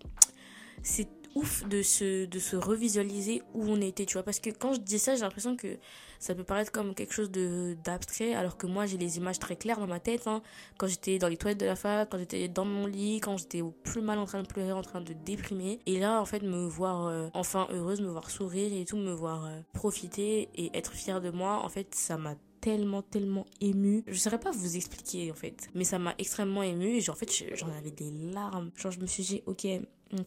[0.82, 4.22] c'est ouf de se, de se revisualiser où on était, tu vois.
[4.22, 5.78] Parce que quand je dis ça, j'ai l'impression que
[6.20, 9.56] ça peut paraître comme quelque chose de d'abstrait, alors que moi, j'ai les images très
[9.56, 10.26] claires dans ma tête.
[10.26, 10.42] Hein.
[10.78, 13.62] Quand j'étais dans les toilettes de la fac, quand j'étais dans mon lit, quand j'étais
[13.62, 15.80] au plus mal en train de pleurer, en train de déprimer.
[15.86, 19.12] Et là, en fait, me voir euh, enfin heureuse, me voir sourire et tout, me
[19.12, 24.04] voir euh, profiter et être fière de moi, en fait, ça m'a tellement tellement ému
[24.06, 27.32] je saurais pas vous expliquer en fait mais ça m'a extrêmement ému et en fait
[27.54, 29.66] j'en avais des larmes genre je me suis dit ok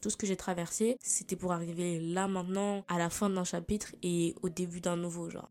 [0.02, 3.94] tout ce que j'ai traversé, c'était pour arriver là maintenant, à la fin d'un chapitre
[4.02, 5.50] et au début d'un nouveau, genre.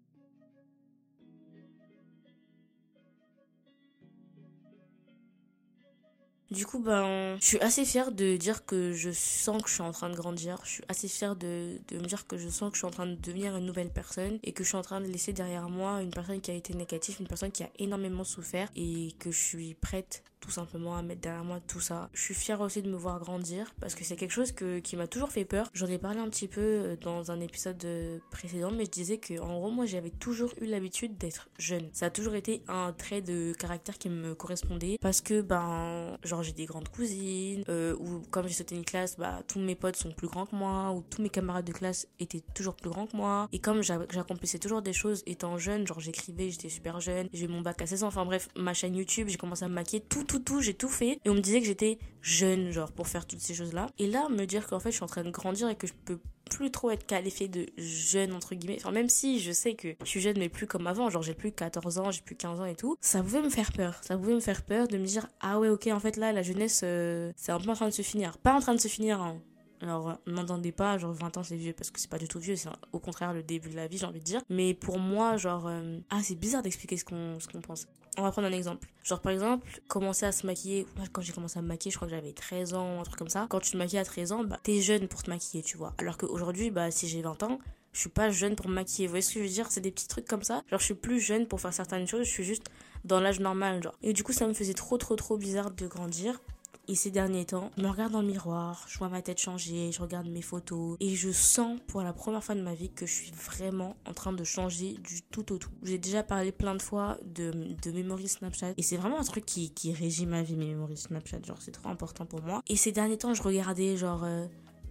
[6.52, 9.82] Du coup, ben, je suis assez fière de dire que je sens que je suis
[9.82, 10.58] en train de grandir.
[10.64, 12.90] Je suis assez fière de, de me dire que je sens que je suis en
[12.90, 15.70] train de devenir une nouvelle personne et que je suis en train de laisser derrière
[15.70, 19.30] moi une personne qui a été négative, une personne qui a énormément souffert et que
[19.30, 22.10] je suis prête tout simplement à mettre derrière moi tout ça.
[22.12, 24.96] Je suis fière aussi de me voir grandir parce que c'est quelque chose que, qui
[24.96, 25.70] m'a toujours fait peur.
[25.72, 27.86] J'en ai parlé un petit peu euh, dans un épisode
[28.30, 31.88] précédent, mais je disais que en gros moi j'avais toujours eu l'habitude d'être jeune.
[31.92, 36.41] Ça a toujours été un trait de caractère qui me correspondait parce que ben genre
[36.42, 39.96] j'ai des grandes cousines euh, ou comme j'ai sauté une classe, bah tous mes potes
[39.96, 43.06] sont plus grands que moi ou tous mes camarades de classe étaient toujours plus grands
[43.06, 47.28] que moi et comme j'accomplissais toujours des choses étant jeune, genre j'écrivais, j'étais super jeune,
[47.32, 49.74] j'ai mon bac à 16 ans, enfin bref, ma chaîne YouTube, j'ai commencé à me
[49.74, 51.18] maquiller tout tout, tout, j'ai tout fait.
[51.24, 53.88] Et on me disait que j'étais jeune, genre, pour faire toutes ces choses-là.
[53.98, 55.92] Et là, me dire qu'en fait, je suis en train de grandir et que je
[56.04, 56.18] peux
[56.50, 58.78] plus trop être qualifiée de jeune, entre guillemets.
[58.78, 61.10] Enfin, même si je sais que je suis jeune, mais plus comme avant.
[61.10, 62.96] Genre, j'ai plus 14 ans, j'ai plus 15 ans et tout.
[63.00, 64.00] Ça pouvait me faire peur.
[64.02, 66.42] Ça pouvait me faire peur de me dire, ah ouais, ok, en fait, là, la
[66.42, 68.38] jeunesse, euh, c'est un peu en train de se finir.
[68.38, 69.40] Pas en train de se finir, hein.
[69.82, 72.54] Alors, n'entendez pas, genre 20 ans c'est vieux parce que c'est pas du tout vieux,
[72.54, 74.40] c'est au contraire le début de la vie, j'ai envie de dire.
[74.48, 77.88] Mais pour moi, genre, euh, ah, c'est bizarre d'expliquer ce qu'on ce qu'on pense.
[78.16, 78.86] On va prendre un exemple.
[79.02, 80.86] Genre, par exemple, commencer à se maquiller.
[81.12, 83.30] quand j'ai commencé à me maquiller, je crois que j'avais 13 ans, un truc comme
[83.30, 83.46] ça.
[83.48, 85.94] Quand tu te maquilles à 13 ans, bah, t'es jeune pour te maquiller, tu vois.
[85.98, 87.58] Alors qu'aujourd'hui, bah, si j'ai 20 ans,
[87.92, 89.06] je suis pas jeune pour me maquiller.
[89.06, 89.66] Vous voyez ce que je veux dire?
[89.70, 90.62] C'est des petits trucs comme ça.
[90.70, 92.64] Genre, je suis plus jeune pour faire certaines choses, je suis juste
[93.04, 93.96] dans l'âge normal, genre.
[94.02, 96.40] Et du coup, ça me faisait trop, trop, trop bizarre de grandir.
[96.88, 99.92] Et ces derniers temps, je me regarde dans le miroir, je vois ma tête changer,
[99.92, 103.06] je regarde mes photos et je sens pour la première fois de ma vie que
[103.06, 105.70] je suis vraiment en train de changer du tout au tout.
[105.84, 107.52] J'ai déjà parlé plein de fois de,
[107.92, 111.42] memory Snapchat et c'est vraiment un truc qui, régit ma vie, mes memories Snapchat.
[111.44, 112.62] Genre, c'est trop important pour moi.
[112.68, 114.24] Et ces derniers temps, je regardais genre.
[114.24, 114.46] Euh,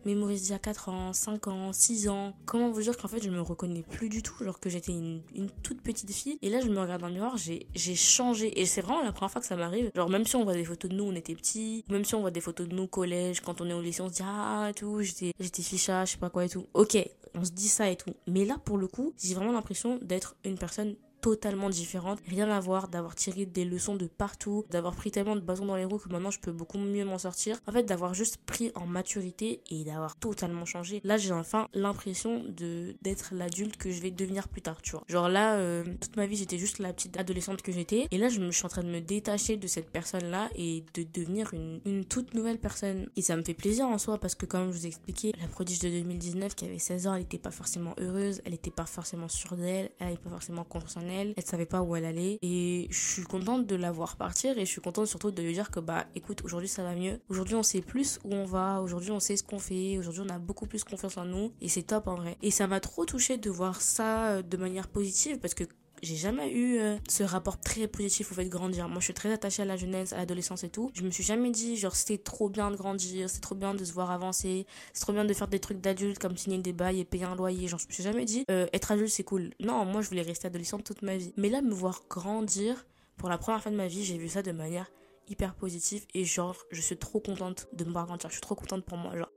[0.06, 2.34] y a 4 ans, 5 ans, 6 ans.
[2.46, 5.22] Comment vous dire qu'en fait je me reconnais plus du tout, genre que j'étais une,
[5.64, 6.38] toute petite fille.
[6.42, 8.60] Et là je me regarde dans le miroir, j'ai changé.
[8.60, 9.92] Et c'est vraiment la première fois que ça m'arrive.
[9.96, 12.22] Genre même si on voit des photos de nous, on était petits, même si on
[12.22, 14.24] voit des photos de nous au collège, quand on est au lycée, on se dit
[14.26, 16.66] ah et tout, j'étais ficha, je sais pas quoi et tout.
[16.74, 16.98] Ok,
[17.36, 18.14] on se dit ça et tout.
[18.28, 22.20] Mais là pour le coup, j'ai vraiment l'impression d'être une personne totalement différente.
[22.28, 25.76] Rien à voir, d'avoir tiré des leçons de partout, d'avoir pris tellement de bâtons dans
[25.76, 27.60] les roues que maintenant je peux beaucoup mieux m'en sortir.
[27.68, 31.02] En fait, d'avoir juste pris en maturité et d'avoir totalement changé.
[31.04, 35.04] Là, j'ai enfin l'impression de d'être l'adulte que je vais devenir plus tard, tu vois.
[35.08, 38.08] Genre là, euh, toute ma vie, j'étais juste la petite adolescente que j'étais.
[38.12, 41.54] Et là, je suis en train de me détacher de cette personne-là et de devenir
[41.54, 43.08] une, une toute nouvelle personne.
[43.16, 45.48] Et ça me fait plaisir en soi parce que, comme je vous ai expliqué, la
[45.48, 48.86] prodige de 2019 qui avait 16 ans, elle n'était pas forcément heureuse, elle n'était pas
[48.86, 50.66] forcément sûre d'elle, elle n'avait pas forcément en
[51.12, 52.40] elle, savait pas où elle allait.
[52.42, 55.54] Et je suis contente de la voir partir et je suis contente surtout de lui
[55.54, 58.82] dire que bah écoute aujourd'hui ça va mieux, aujourd'hui on sait plus où on va,
[58.82, 61.52] aujourd'hui on sait ce qu'on fait, aujourd'hui on a beaucoup plus confiance en nous.
[61.62, 62.38] Et c'est top en vrai.
[62.42, 65.66] Et ça m'a trop touché de voir ça euh, de manière positive parce que
[66.02, 68.88] j'ai jamais eu euh, ce rapport très positif au fait de grandir.
[68.88, 70.92] Moi, je suis très attachée à la jeunesse, à l'adolescence et tout.
[70.94, 73.86] Je me suis jamais dit, genre, c'était trop bien de grandir, c'est trop bien de
[73.86, 77.00] se voir avancer, c'est trop bien de faire des trucs d'adulte comme signer des bails
[77.00, 77.68] et payer un loyer.
[77.68, 79.52] Genre, je me suis jamais dit, euh, être adulte, c'est cool.
[79.60, 81.34] Non, moi, je voulais rester adolescente toute ma vie.
[81.38, 82.86] Mais là, me voir grandir,
[83.18, 84.92] pour la première fois de ma vie, j'ai vu ça de manière
[85.28, 88.30] hyper positive et genre, je suis trop contente de me voir grandir.
[88.30, 89.32] Je suis trop contente pour moi, genre.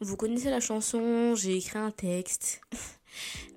[0.00, 2.60] Vous connaissez la chanson, j'ai écrit un texte.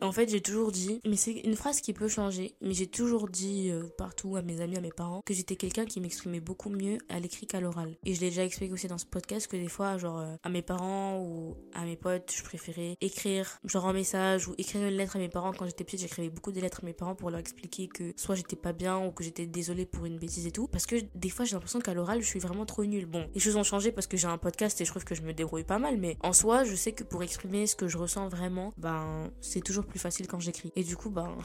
[0.02, 3.30] En fait, j'ai toujours dit, mais c'est une phrase qui peut changer, mais j'ai toujours
[3.30, 6.70] dit euh, partout à mes amis, à mes parents, que j'étais quelqu'un qui m'exprimait beaucoup
[6.70, 7.96] mieux à l'écrit qu'à l'oral.
[8.06, 10.50] Et je l'ai déjà expliqué aussi dans ce podcast que des fois, genre, euh, à
[10.50, 14.96] mes parents ou à mes potes, je préférais écrire, genre un message ou écrire une
[14.96, 15.54] lettre à mes parents.
[15.54, 18.36] Quand j'étais petite, j'écrivais beaucoup de lettres à mes parents pour leur expliquer que soit
[18.36, 20.68] j'étais pas bien ou que j'étais désolée pour une bêtise et tout.
[20.68, 23.06] Parce que des fois, j'ai l'impression qu'à l'oral, je suis vraiment trop nulle.
[23.06, 25.22] Bon, les choses ont changé parce que j'ai un podcast et je trouve que je
[25.22, 27.98] me débrouille pas mal, mais en soi, je sais que pour exprimer ce que je
[27.98, 30.72] ressens vraiment, ben, c'est toujours plus facile quand j'écris.
[30.76, 31.36] Et du coup, ben,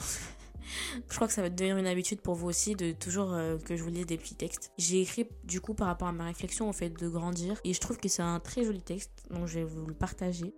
[1.09, 3.75] je crois que ça va devenir une habitude pour vous aussi de toujours euh, que
[3.75, 4.71] je vous lise des petits textes.
[4.77, 7.79] J'ai écrit du coup par rapport à ma réflexion au fait de grandir et je
[7.79, 10.53] trouve que c'est un très joli texte, donc je vais vous le partager.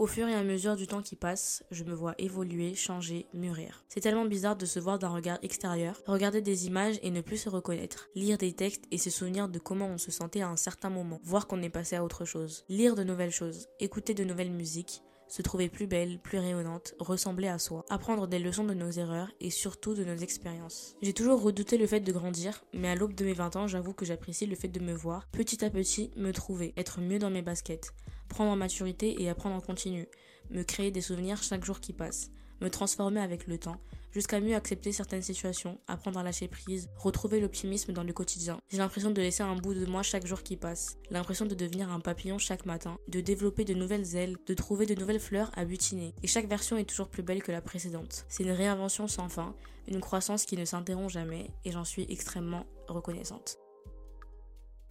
[0.00, 3.84] Au fur et à mesure du temps qui passe, je me vois évoluer, changer, mûrir.
[3.90, 7.36] C'est tellement bizarre de se voir d'un regard extérieur, regarder des images et ne plus
[7.36, 10.56] se reconnaître, lire des textes et se souvenir de comment on se sentait à un
[10.56, 14.24] certain moment, voir qu'on est passé à autre chose, lire de nouvelles choses, écouter de
[14.24, 18.72] nouvelles musiques, se trouver plus belle, plus rayonnante, ressembler à soi, apprendre des leçons de
[18.72, 20.96] nos erreurs et surtout de nos expériences.
[21.02, 23.92] J'ai toujours redouté le fait de grandir, mais à l'aube de mes 20 ans, j'avoue
[23.92, 27.30] que j'apprécie le fait de me voir, petit à petit, me trouver, être mieux dans
[27.30, 27.92] mes baskets,
[28.30, 30.08] prendre en maturité et apprendre en continu,
[30.48, 32.30] me créer des souvenirs chaque jour qui passe,
[32.62, 33.80] me transformer avec le temps,
[34.12, 38.58] jusqu'à mieux accepter certaines situations, apprendre à lâcher prise, retrouver l'optimisme dans le quotidien.
[38.70, 41.90] J'ai l'impression de laisser un bout de moi chaque jour qui passe, l'impression de devenir
[41.90, 45.64] un papillon chaque matin, de développer de nouvelles ailes, de trouver de nouvelles fleurs à
[45.64, 46.14] butiner.
[46.22, 48.24] Et chaque version est toujours plus belle que la précédente.
[48.28, 49.54] C'est une réinvention sans fin,
[49.88, 53.58] une croissance qui ne s'interrompt jamais, et j'en suis extrêmement reconnaissante.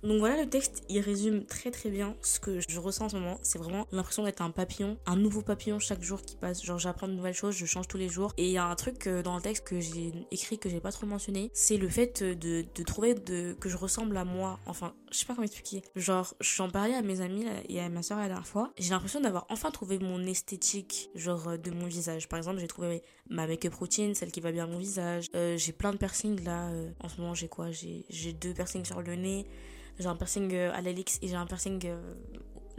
[0.03, 3.15] Donc voilà, le texte, il résume très très bien ce que je ressens en ce
[3.17, 3.39] moment.
[3.41, 6.63] C'est vraiment l'impression d'être un papillon, un nouveau papillon chaque jour qui passe.
[6.63, 8.33] Genre j'apprends de nouvelles choses, je change tous les jours.
[8.37, 10.79] Et il y a un truc euh, dans le texte que j'ai écrit que j'ai
[10.79, 13.15] pas trop mentionné, c'est le fait de, trouver
[13.59, 14.59] que je ressemble à moi.
[14.65, 15.81] Enfin, je sais pas comment expliquer.
[15.95, 18.71] Genre, j'en parlais à mes amis et à ma soeur la dernière fois.
[18.77, 22.27] J'ai l'impression d'avoir enfin trouvé mon esthétique, genre euh, de mon visage.
[22.29, 25.27] Par exemple, j'ai trouvé ma make-up routine, celle qui va bien à mon visage.
[25.35, 26.69] Euh, j'ai plein de piercings là.
[26.99, 27.67] en ce moment, j'ai quoi?
[27.71, 29.45] J'ai deux piercings sur le nez
[29.99, 32.13] j'ai un piercing euh, à l'helix et j'ai un piercing euh,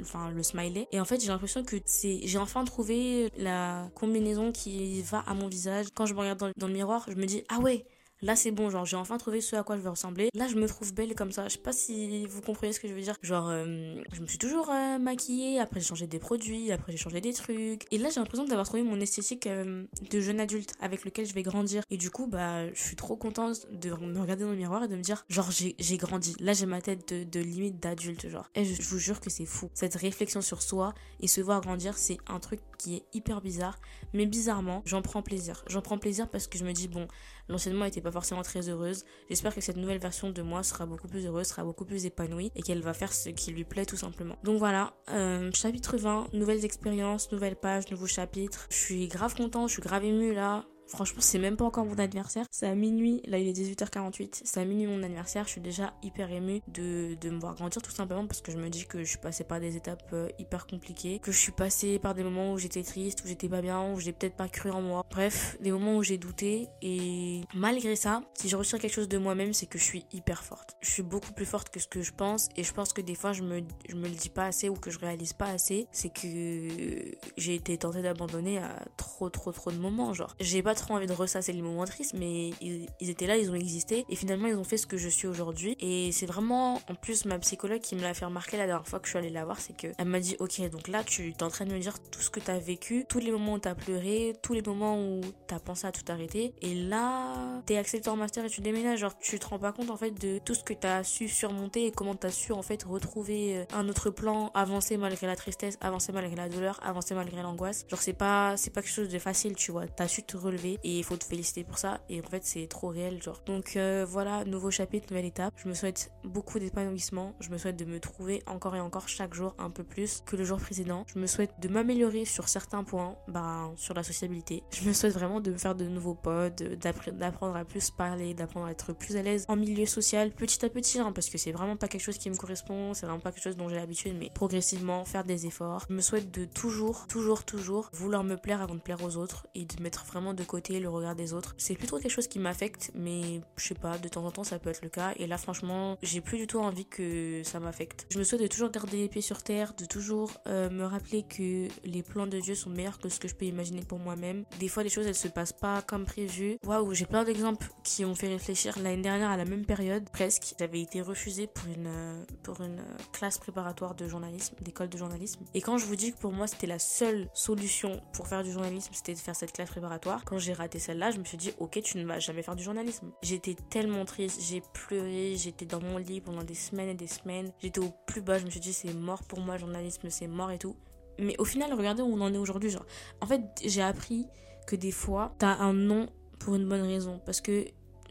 [0.00, 4.50] enfin le smiley et en fait j'ai l'impression que c'est j'ai enfin trouvé la combinaison
[4.52, 7.44] qui va à mon visage quand je me regarde dans le miroir je me dis
[7.48, 7.84] ah ouais
[8.22, 10.28] Là, c'est bon, genre, j'ai enfin trouvé ce à quoi je veux ressembler.
[10.34, 11.48] Là, je me trouve belle comme ça.
[11.48, 13.14] Je sais pas si vous comprenez ce que je veux dire.
[13.22, 16.98] Genre, euh, je me suis toujours euh, maquillée, après j'ai changé des produits, après j'ai
[16.98, 17.86] changé des trucs.
[17.90, 21.32] Et là, j'ai l'impression d'avoir trouvé mon esthétique euh, de jeune adulte avec lequel je
[21.32, 21.82] vais grandir.
[21.90, 24.88] Et du coup, bah, je suis trop contente de me regarder dans le miroir et
[24.88, 26.34] de me dire, genre, j'ai grandi.
[26.40, 28.50] Là, j'ai ma tête de, limite d'adulte, genre.
[28.54, 29.70] Et je vous jure que c'est fou.
[29.72, 33.78] Cette réflexion sur soi et se voir grandir, c'est un truc qui est hyper bizarre.
[34.12, 35.64] Mais bizarrement, j'en prends plaisir.
[35.68, 37.08] J'en prends plaisir parce que je me dis, bon,
[37.48, 39.04] L'enseignement n'était pas forcément très heureuse.
[39.28, 42.52] J'espère que cette nouvelle version de moi sera beaucoup plus heureuse, sera beaucoup plus épanouie
[42.54, 44.36] et qu'elle va faire ce qui lui plaît tout simplement.
[44.44, 48.66] Donc voilà, euh, chapitre 20, nouvelles expériences, nouvelles pages, nouveaux chapitres.
[48.70, 51.98] Je suis grave content, je suis grave émue là Franchement, c'est même pas encore mon
[51.98, 52.46] anniversaire.
[52.50, 53.22] C'est à minuit.
[53.26, 54.40] Là, il est 18h48.
[54.42, 55.44] C'est à minuit mon anniversaire.
[55.44, 58.68] Je suis déjà hyper émue de, me voir grandir tout simplement parce que je me
[58.68, 61.20] dis que je suis passée par des étapes euh, hyper compliquées.
[61.20, 64.00] Que je suis passée par des moments où j'étais triste, où j'étais pas bien, où
[64.00, 65.04] j'ai peut-être pas cru en moi.
[65.10, 66.66] Bref, des moments où j'ai douté.
[66.82, 70.42] Et malgré ça, si je retiens quelque chose de moi-même, c'est que je suis hyper
[70.42, 70.76] forte.
[70.80, 72.48] Je suis beaucoup plus forte que ce que je pense.
[72.56, 74.90] Et je pense que des fois, je me, me le dis pas assez ou que
[74.90, 75.86] je réalise pas assez.
[75.92, 80.12] C'est que j'ai été tentée d'abandonner à trop, trop, trop de moments.
[80.14, 83.50] Genre, j'ai pas trop envie de ressasser les moments tristes, mais ils, étaient là, ils
[83.50, 84.04] ont existé.
[84.08, 85.76] Et finalement, ils ont fait ce que je suis aujourd'hui.
[85.80, 88.98] Et c'est vraiment, en plus, ma psychologue qui me l'a fait remarquer la dernière fois
[88.98, 91.28] que je suis allée la voir, c'est que elle m'a dit, ok, donc là, tu
[91.30, 93.58] es en train de me dire tout ce que t'as vécu, tous les moments où
[93.58, 96.54] t'as pleuré, tous les moments où t'as pensé à tout arrêter.
[96.62, 99.00] Et là, t'es accepté en master et tu déménages.
[99.00, 101.86] Genre, tu te rends pas compte, en fait, de tout ce que t'as su surmonter
[101.86, 105.78] et comment t'as su, en fait, retrouver euh, un autre plan, avancer malgré la tristesse,
[105.80, 107.84] avancer malgré la douleur, avancer malgré l'angoisse.
[107.88, 109.86] Genre, c'est pas, c'est pas quelque chose de facile, tu vois.
[109.86, 112.00] T'as su te relever et il faut te féliciter pour ça.
[112.08, 113.40] Et en fait, c'est trop réel, genre.
[113.46, 115.54] Donc euh, voilà, nouveau chapitre, nouvelle étape.
[115.56, 117.34] Je me souhaite beaucoup d'épanouissement.
[117.40, 120.36] Je me souhaite de me trouver encore et encore chaque jour un peu plus que
[120.36, 121.04] le jour précédent.
[121.06, 124.62] Je me souhaite de m'améliorer sur certains points, bah, sur la sociabilité.
[124.72, 128.66] Je me souhaite vraiment de me faire de nouveaux potes, d'apprendre à plus parler, d'apprendre
[128.66, 131.52] à être plus à l'aise en milieu social, petit à petit, hein, parce que c'est
[131.52, 134.16] vraiment pas quelque chose qui me correspond, c'est vraiment pas quelque chose dont j'ai l'habitude,
[134.18, 135.86] mais progressivement faire des efforts.
[135.88, 139.46] Je me souhaite de toujours, toujours, toujours vouloir me plaire avant de plaire aux autres
[139.54, 141.54] et de mettre vraiment de côté le regard des autres.
[141.58, 144.58] C'est plutôt quelque chose qui m'affecte, mais je sais pas, de temps en temps ça
[144.58, 145.12] peut être le cas.
[145.16, 148.06] Et là, franchement, j'ai plus du tout envie que ça m'affecte.
[148.10, 151.22] Je me souhaite de toujours garder les pieds sur terre, de toujours euh, me rappeler
[151.22, 154.44] que les plans de Dieu sont meilleurs que ce que je peux imaginer pour moi-même.
[154.58, 156.58] Des fois, les choses elles se passent pas comme prévu.
[156.64, 158.78] Waouh, j'ai plein d'exemples qui ont fait réfléchir.
[158.78, 162.80] L'année dernière, à la même période, presque, j'avais été refusée pour une, euh, pour une
[162.80, 165.44] euh, classe préparatoire de journalisme, d'école de journalisme.
[165.54, 168.52] Et quand je vous dis que pour moi c'était la seule solution pour faire du
[168.52, 170.24] journalisme, c'était de faire cette classe préparatoire.
[170.24, 172.62] Quand j'ai raté celle-là, je me suis dit, ok, tu ne vas jamais faire du
[172.62, 173.10] journalisme.
[173.22, 177.52] J'étais tellement triste, j'ai pleuré, j'étais dans mon lit pendant des semaines et des semaines.
[177.60, 180.50] J'étais au plus bas, je me suis dit, c'est mort pour moi, journalisme, c'est mort
[180.50, 180.76] et tout.
[181.18, 182.70] Mais au final, regardez où on en est aujourd'hui.
[182.70, 182.86] Genre,
[183.20, 184.26] en fait, j'ai appris
[184.66, 186.08] que des fois, t'as un non
[186.38, 187.20] pour une bonne raison.
[187.24, 187.66] Parce que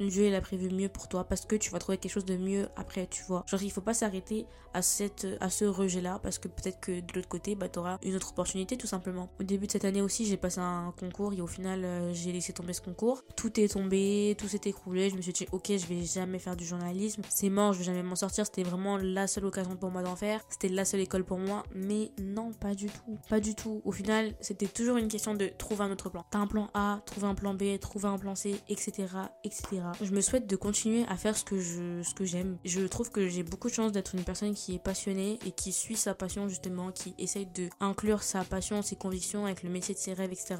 [0.08, 2.38] Dieu il a prévu mieux pour toi parce que tu vas trouver quelque chose de
[2.38, 3.44] mieux après tu vois.
[3.48, 7.14] Genre il faut pas s'arrêter à à ce rejet là parce que peut-être que de
[7.16, 9.30] l'autre côté bah t'auras une autre opportunité tout simplement.
[9.40, 12.32] Au début de cette année aussi j'ai passé un concours et au final euh, j'ai
[12.32, 13.24] laissé tomber ce concours.
[13.36, 15.10] Tout est tombé tout s'est écroulé.
[15.10, 17.22] Je me suis dit ok je vais jamais faire du journalisme.
[17.30, 18.46] C'est mort je vais jamais m'en sortir.
[18.46, 20.42] C'était vraiment la seule occasion pour moi d'en faire.
[20.50, 21.64] C'était la seule école pour moi.
[21.74, 23.18] Mais non pas du tout.
[23.30, 23.82] Pas du tout.
[23.86, 26.26] Au final c'était toujours une question de trouver un autre plan.
[26.30, 29.08] T'as un plan A trouver un plan B trouver un plan C etc
[29.44, 32.58] etc je me souhaite de continuer à faire ce que je, ce j'aime.
[32.66, 35.72] Je trouve que j'ai beaucoup de chance d'être une personne qui est passionnée et qui
[35.72, 39.94] suit sa passion justement, qui essaye de inclure sa passion, ses convictions avec le métier
[39.94, 40.56] de ses rêves, etc.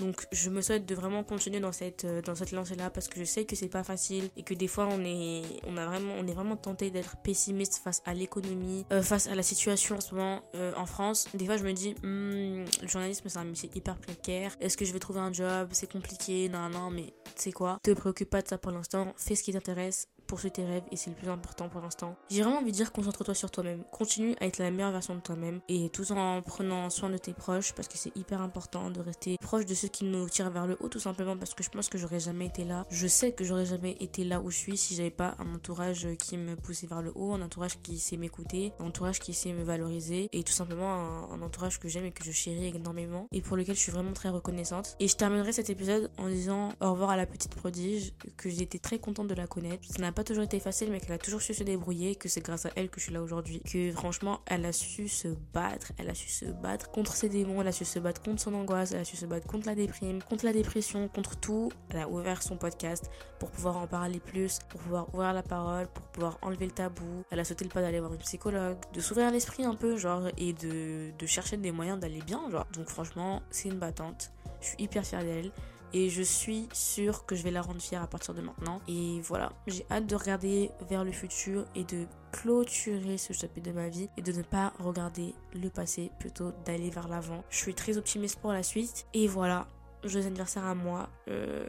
[0.00, 3.24] Donc je me souhaite de vraiment continuer dans cette euh, lancée là parce que je
[3.24, 6.26] sais que c'est pas facile et que des fois on est on a vraiment on
[6.26, 10.14] est vraiment tenté d'être pessimiste face à l'économie, euh, face à la situation en ce
[10.14, 11.28] moment euh, en France.
[11.34, 14.56] Des fois je me dis hmm, le journalisme c'est un métier hyper précaire.
[14.60, 15.68] Est-ce que je vais trouver un job?
[15.72, 16.48] C'est compliqué.
[16.48, 17.78] Non non mais c'est quoi?
[17.82, 19.12] Te préoccupe pas de ça pour l'instant.
[19.16, 22.16] Fais ce qui t'intéresse poursuis tes rêves et c'est le plus important pour l'instant.
[22.30, 23.84] J'ai vraiment envie de dire concentre-toi sur toi-même.
[23.92, 27.34] Continue à être la meilleure version de toi-même et tout en prenant soin de tes
[27.34, 30.66] proches parce que c'est hyper important de rester proche de ceux qui nous tirent vers
[30.66, 32.86] le haut tout simplement parce que je pense que j'aurais jamais été là.
[32.88, 36.08] Je sais que j'aurais jamais été là où je suis si j'avais pas un entourage
[36.18, 39.52] qui me poussait vers le haut, un entourage qui sait m'écouter, un entourage qui sait
[39.52, 43.42] me valoriser et tout simplement un, entourage que j'aime et que je chéris énormément et
[43.42, 44.96] pour lequel je suis vraiment très reconnaissante.
[44.98, 48.78] Et je terminerai cet épisode en disant au revoir à la petite prodige que j'étais
[48.78, 49.84] très contente de la connaître.
[49.84, 52.40] Ça n'a pas toujours été facile, mais qu'elle a toujours su se débrouiller, que c'est
[52.40, 53.60] grâce à elle que je suis là aujourd'hui.
[53.60, 57.60] Que franchement, elle a su se battre, elle a su se battre contre ses démons,
[57.60, 59.74] elle a su se battre contre son angoisse, elle a su se battre contre la
[59.74, 61.70] déprime, contre la dépression, contre tout.
[61.90, 65.86] Elle a ouvert son podcast pour pouvoir en parler plus, pour pouvoir ouvrir la parole,
[65.88, 67.24] pour pouvoir enlever le tabou.
[67.30, 70.28] Elle a sauté le pas d'aller voir une psychologue, de s'ouvrir l'esprit un peu, genre,
[70.38, 72.66] et de, de chercher des moyens d'aller bien, genre.
[72.74, 74.32] Donc franchement, c'est une battante.
[74.60, 75.50] Je suis hyper fière d'elle.
[75.94, 78.80] Et je suis sûre que je vais la rendre fière à partir de maintenant.
[78.88, 83.74] Et voilà, j'ai hâte de regarder vers le futur et de clôturer ce chapitre de
[83.74, 87.44] ma vie et de ne pas regarder le passé, plutôt d'aller vers l'avant.
[87.50, 89.06] Je suis très optimiste pour la suite.
[89.12, 89.66] Et voilà,
[90.04, 91.08] joyeux anniversaire à moi.
[91.28, 91.66] Euh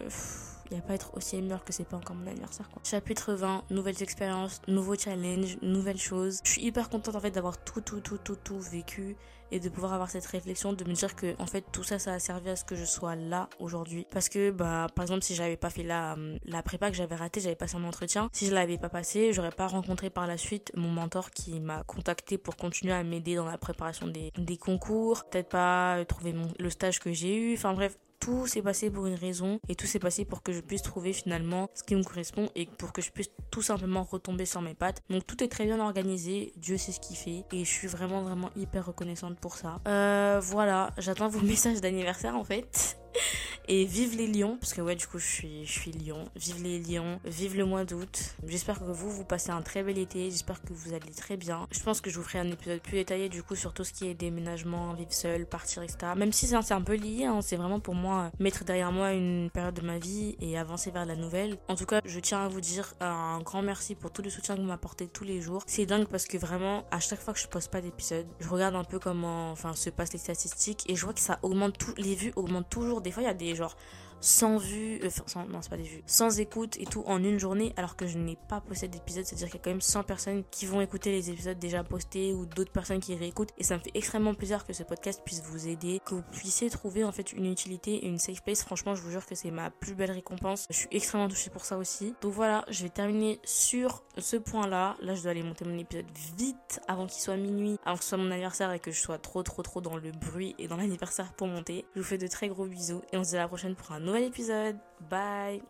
[0.73, 2.81] il n'y a pas être aussi émeur que c'est pas encore mon anniversaire quoi.
[2.83, 6.39] Chapitre 20, nouvelles expériences, nouveaux challenges, nouvelles choses.
[6.43, 9.15] Je suis hyper contente en fait d'avoir tout tout tout tout tout vécu
[9.51, 12.13] et de pouvoir avoir cette réflexion de me dire que en fait tout ça ça
[12.13, 15.35] a servi à ce que je sois là aujourd'hui parce que bah par exemple si
[15.35, 16.15] j'avais pas fait la
[16.45, 19.51] la prépa que j'avais raté, j'avais passé un entretien, si je l'avais pas passé, j'aurais
[19.51, 23.45] pas rencontré par la suite mon mentor qui m'a contacté pour continuer à m'aider dans
[23.45, 27.97] la préparation des, des concours, peut-être pas trouver le stage que j'ai eu, enfin bref,
[28.23, 31.11] tout s'est passé pour une raison et tout s'est passé pour que je puisse trouver
[31.11, 34.75] finalement ce qui me correspond et pour que je puisse tout simplement retomber sur mes
[34.75, 35.01] pattes.
[35.09, 38.21] Donc tout est très bien organisé, Dieu sait ce qu'il fait et je suis vraiment
[38.21, 39.81] vraiment hyper reconnaissante pour ça.
[39.89, 42.97] Euh, voilà, j'attends vos messages d'anniversaire en fait.
[43.69, 46.25] Et vive les lions, parce que ouais, du coup, je suis, je suis lion.
[46.35, 48.35] Vive les lions, vive le mois d'août.
[48.45, 50.29] J'espère que vous, vous passez un très bel été.
[50.29, 51.65] J'espère que vous allez très bien.
[51.71, 53.93] Je pense que je vous ferai un épisode plus détaillé, du coup, sur tout ce
[53.93, 56.11] qui est déménagement, vivre seul, partir, etc.
[56.17, 59.49] Même si c'est un peu lié, hein, c'est vraiment pour moi mettre derrière moi une
[59.49, 61.57] période de ma vie et avancer vers la nouvelle.
[61.69, 64.55] En tout cas, je tiens à vous dire un grand merci pour tout le soutien
[64.55, 65.63] que vous m'apportez tous les jours.
[65.67, 68.75] C'est dingue parce que vraiment, à chaque fois que je poste pas d'épisode, je regarde
[68.75, 71.93] un peu comment, enfin, se passent les statistiques et je vois que ça augmente tout,
[71.97, 73.01] les vues augmentent toujours.
[73.03, 73.75] Des fois, il y a des genre
[74.23, 77.39] sans vues, euh, sans, non c'est pas des vues, sans écoute et tout en une
[77.39, 80.03] journée alors que je n'ai pas posté d'épisode, c'est-à-dire qu'il y a quand même 100
[80.03, 83.77] personnes qui vont écouter les épisodes déjà postés ou d'autres personnes qui réécoutent et ça
[83.77, 87.11] me fait extrêmement plaisir que ce podcast puisse vous aider, que vous puissiez trouver en
[87.11, 88.63] fait une utilité et une safe place.
[88.63, 90.67] Franchement, je vous jure que c'est ma plus belle récompense.
[90.69, 92.15] Je suis extrêmement touchée pour ça aussi.
[92.21, 94.95] Donc voilà, je vais terminer sur ce point-là.
[95.01, 96.05] Là, je dois aller monter mon épisode
[96.37, 99.17] vite avant qu'il soit minuit, avant que ce soit mon anniversaire et que je sois
[99.17, 101.85] trop trop trop dans le bruit et dans l'anniversaire pour monter.
[101.95, 103.91] Je vous fais de très gros bisous et on se dit à la prochaine pour
[103.91, 104.77] un nouveau épisode.
[105.09, 105.61] Bye.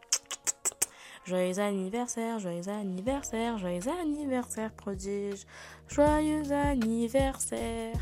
[1.25, 5.45] Joyeux anniversaire, joyeux anniversaire, joyeux anniversaire prodige,
[5.87, 7.95] joyeux anniversaire.